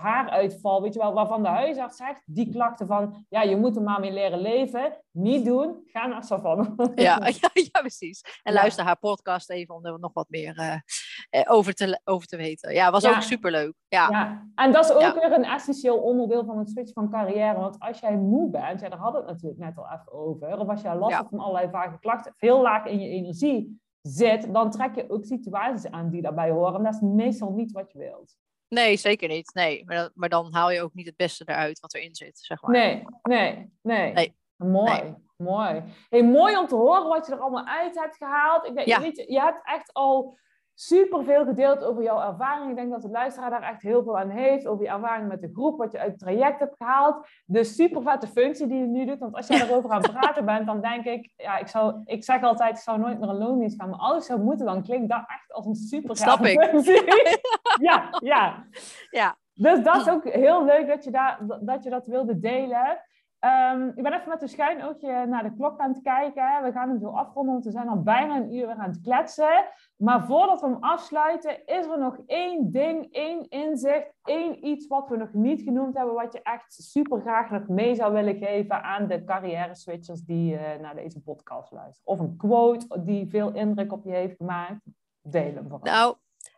[0.01, 3.81] haaruitval, weet je wel, waarvan de huisarts zegt, die klachten van, ja, je moet er
[3.81, 5.01] maar mee leren leven.
[5.11, 6.77] Niet doen, ga naar Savannah.
[6.95, 8.21] Ja, ja, ja precies.
[8.43, 8.59] En Ja.
[8.59, 10.81] luister haar podcast even om er nog wat meer
[11.29, 12.73] eh, over, te, over te weten.
[12.73, 13.15] Ja, was Ja.
[13.15, 13.73] ook superleuk.
[13.87, 14.09] Ja.
[14.09, 17.59] Ja, en dat is ook weer een essentieel onderdeel van het switch van carrière.
[17.59, 20.59] Want als jij moe bent, ja, daar hadden we het natuurlijk net al even over.
[20.59, 24.53] Of als jij last hebt van allerlei vage klachten, veel laag in je energie zit,
[24.53, 26.75] dan trek je ook situaties aan die daarbij horen.
[26.75, 28.35] En dat is meestal niet wat je wilt.
[28.67, 29.53] Nee, zeker niet.
[29.53, 32.39] Nee, maar, dat- maar dan haal je ook niet het beste eruit wat erin zit,
[32.39, 32.71] zeg maar.
[32.71, 34.13] Nee, nee, nee.
[34.13, 34.35] Nee.
[34.55, 35.13] Mooi, Nee.
[35.37, 35.83] mooi.
[36.09, 38.65] Hey, mooi om te horen wat je er allemaal uit hebt gehaald.
[38.65, 38.99] Ik denk, Ja.
[39.01, 40.37] weet je, je hebt echt al
[40.75, 42.69] superveel gedeeld over jouw ervaring.
[42.69, 44.67] Ik denk dat de luisteraar daar echt heel veel aan heeft.
[44.67, 47.27] Over je ervaring met de groep, wat je uit het traject hebt gehaald.
[47.45, 49.19] De super vette functie die je nu doet.
[49.19, 51.31] Want als jij erover aan het praten bent, dan denk ik...
[51.35, 53.89] Ja, ik, zou, ik zeg altijd, ik zou nooit naar een loondienst gaan.
[53.89, 56.61] Maar als ik zou moeten, dan klinkt dat echt als een super Snap ik.
[56.61, 57.03] functie.
[57.87, 58.65] ja, ja.
[59.09, 63.01] Ja, Dus dat is ook heel leuk dat je, daar, dat, je dat wilde delen.
[63.45, 66.63] Ehm, ik ben even met een schuin oogje naar de klok aan het kijken.
[66.63, 69.01] We gaan hem zo afronden, want we zijn al bijna een uur weer aan het
[69.01, 69.65] kletsen.
[69.95, 75.09] Maar voordat we hem afsluiten, is er nog één ding, één inzicht, één iets wat
[75.09, 78.83] we nog niet genoemd hebben, wat je echt super graag nog mee zou willen geven
[78.83, 82.13] aan de carrière switchers die eh, naar deze podcast luisteren.
[82.13, 84.81] Of een quote die veel indruk op je heeft gemaakt.
[85.21, 85.93] Deel hem vooral.
[85.93, 86.15] nou,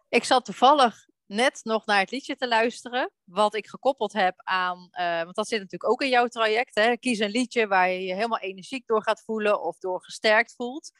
[0.10, 4.88] ik zat toevallig net nog naar het liedje te luisteren, wat ik gekoppeld heb aan,
[4.92, 6.98] eh, want dat zit natuurlijk ook in jouw traject, hè?
[6.98, 10.92] kies een liedje waar je je helemaal energiek door gaat voelen of door gesterkt voelt.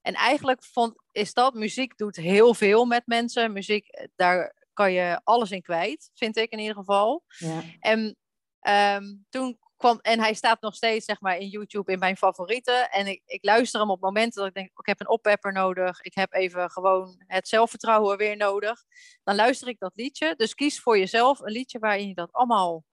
[0.00, 3.52] En eigenlijk vond, is dat, muziek doet heel veel met mensen.
[3.52, 7.22] Muziek, eh, daar kan je alles in kwijt, vind ik in ieder geval.
[7.38, 7.62] ja.
[7.80, 8.16] En
[8.60, 12.90] ehm, toen kwam, en hij staat nog steeds zeg maar in YouTube in mijn favorieten.
[12.90, 16.00] En ik, ik luister hem op momenten dat ik denk, ik heb een oppepper nodig.
[16.00, 18.84] Ik heb even gewoon het zelfvertrouwen weer nodig.
[19.22, 20.34] Dan luister ik dat liedje.
[20.36, 22.84] Dus kies voor jezelf een liedje waarin je dat allemaal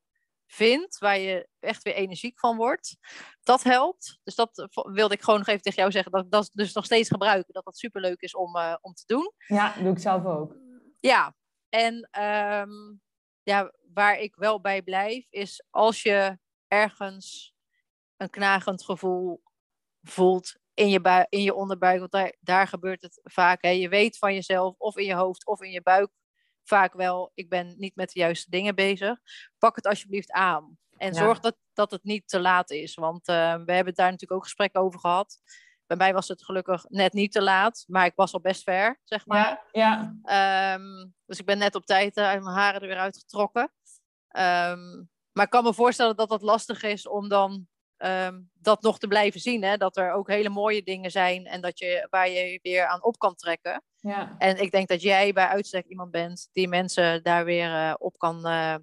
[0.46, 0.98] vindt.
[0.98, 2.98] Waar je echt weer energiek van wordt.
[3.44, 4.20] Dat helpt.
[4.24, 6.12] Dus dat eh, wilde ik gewoon nog even tegen jou zeggen.
[6.12, 7.54] Dat ik dat dus nog steeds gebruiken.
[7.54, 9.34] Dat dat superleuk is om, eh, om te doen.
[9.48, 10.56] ja, doe ik zelf ook.
[11.00, 11.36] Ja,
[11.70, 12.72] en ehm,
[13.44, 16.38] ja, waar ik wel bij blijf, is als je
[16.70, 17.54] ergens
[18.18, 19.44] een knagend gevoel
[20.02, 23.62] voelt in je, bui- in je onderbuik, want daar, daar gebeurt het vaak.
[23.62, 23.70] Hè.
[23.70, 26.10] Je weet van jezelf, of in je hoofd of in je buik,
[26.64, 29.20] vaak wel, ik ben niet met de juiste dingen bezig.
[29.58, 30.78] Pak het alsjeblieft aan.
[30.98, 31.20] En Ja.
[31.20, 32.96] zorg dat, dat het niet te laat is.
[32.96, 35.42] Want eh, we hebben daar natuurlijk ook gesprekken over gehad.
[35.88, 39.00] Bij mij was het gelukkig net niet te laat, maar ik was al best ver,
[39.04, 39.66] zeg maar.
[39.72, 40.74] Ja, ja.
[40.74, 43.74] Ehm, dus ik ben net op tijd eh, uit mijn haren er weer uitgetrokken.
[44.28, 45.04] Ehm,
[45.40, 47.68] maar ik kan me voorstellen dat dat lastig is om dan
[47.98, 49.64] ehm, dat nog te blijven zien.
[49.64, 49.78] Hè?
[49.78, 53.04] Dat er ook hele mooie dingen zijn en dat je, waar je je weer aan
[53.04, 53.84] op kan trekken.
[54.00, 54.36] ja.
[54.38, 58.18] En ik denk dat jij bij uitstek iemand bent die mensen daar weer eh, op
[58.18, 58.46] kan.
[58.46, 58.76] eh,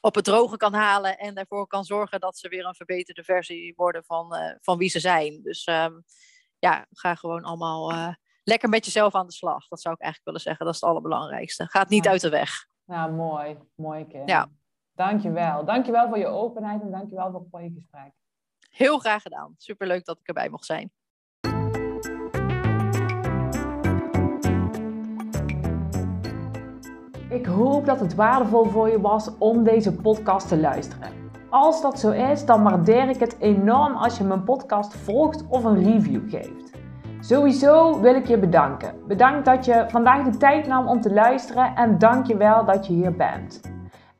[0.00, 3.72] op het droge kan halen en ervoor kan zorgen dat ze weer een verbeterde versie
[3.76, 5.42] worden van, eh, van wie ze zijn.
[5.42, 5.92] Dus ehm,
[6.58, 8.14] ja, ga gewoon allemaal
[8.44, 9.68] lekker met jezelf aan de slag.
[9.68, 10.64] Dat zou ik eigenlijk willen zeggen.
[10.64, 11.66] Dat is het allerbelangrijkste.
[11.68, 12.10] Ga het niet Ja.
[12.10, 12.66] uit de weg.
[12.84, 13.58] Ja, mooi.
[13.74, 14.28] Mooi, Kim.
[14.28, 14.48] Ja.
[14.94, 15.64] Dankjewel.
[15.64, 18.12] Dankjewel voor je openheid en dankjewel voor het mooie gesprek.
[18.70, 19.54] Heel graag gedaan.
[19.56, 20.90] Superleuk dat ik erbij mocht zijn.
[27.28, 31.12] Ik hoop dat het waardevol voor je was om deze podcast te luisteren.
[31.50, 35.64] Als dat zo is, dan waardeer ik het enorm als je mijn podcast volgt of
[35.64, 36.70] een review geeft.
[37.20, 39.06] Sowieso wil ik je bedanken.
[39.06, 42.86] Bedankt dat je vandaag de tijd nam om te luisteren en dank je wel dat
[42.86, 43.60] je hier bent.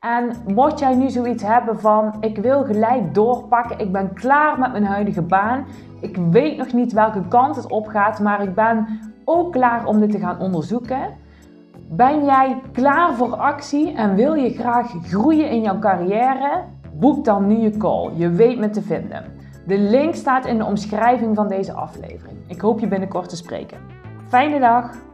[0.03, 4.73] En mocht jij nu zoiets hebben van ik wil gelijk doorpakken, ik ben klaar met
[4.73, 5.67] mijn huidige baan,
[6.01, 8.87] ik weet nog niet welke kant het op gaat, maar ik ben
[9.25, 11.01] ook klaar om dit te gaan onderzoeken.
[11.91, 16.65] Ben jij klaar voor actie en wil je graag groeien in jouw carrière?
[16.93, 18.11] Boek dan nu je call.
[18.15, 19.25] Je weet me te vinden.
[19.67, 22.39] De link staat in de omschrijving van deze aflevering.
[22.47, 23.79] Ik hoop je binnenkort te spreken.
[24.29, 25.12] Fijne dag!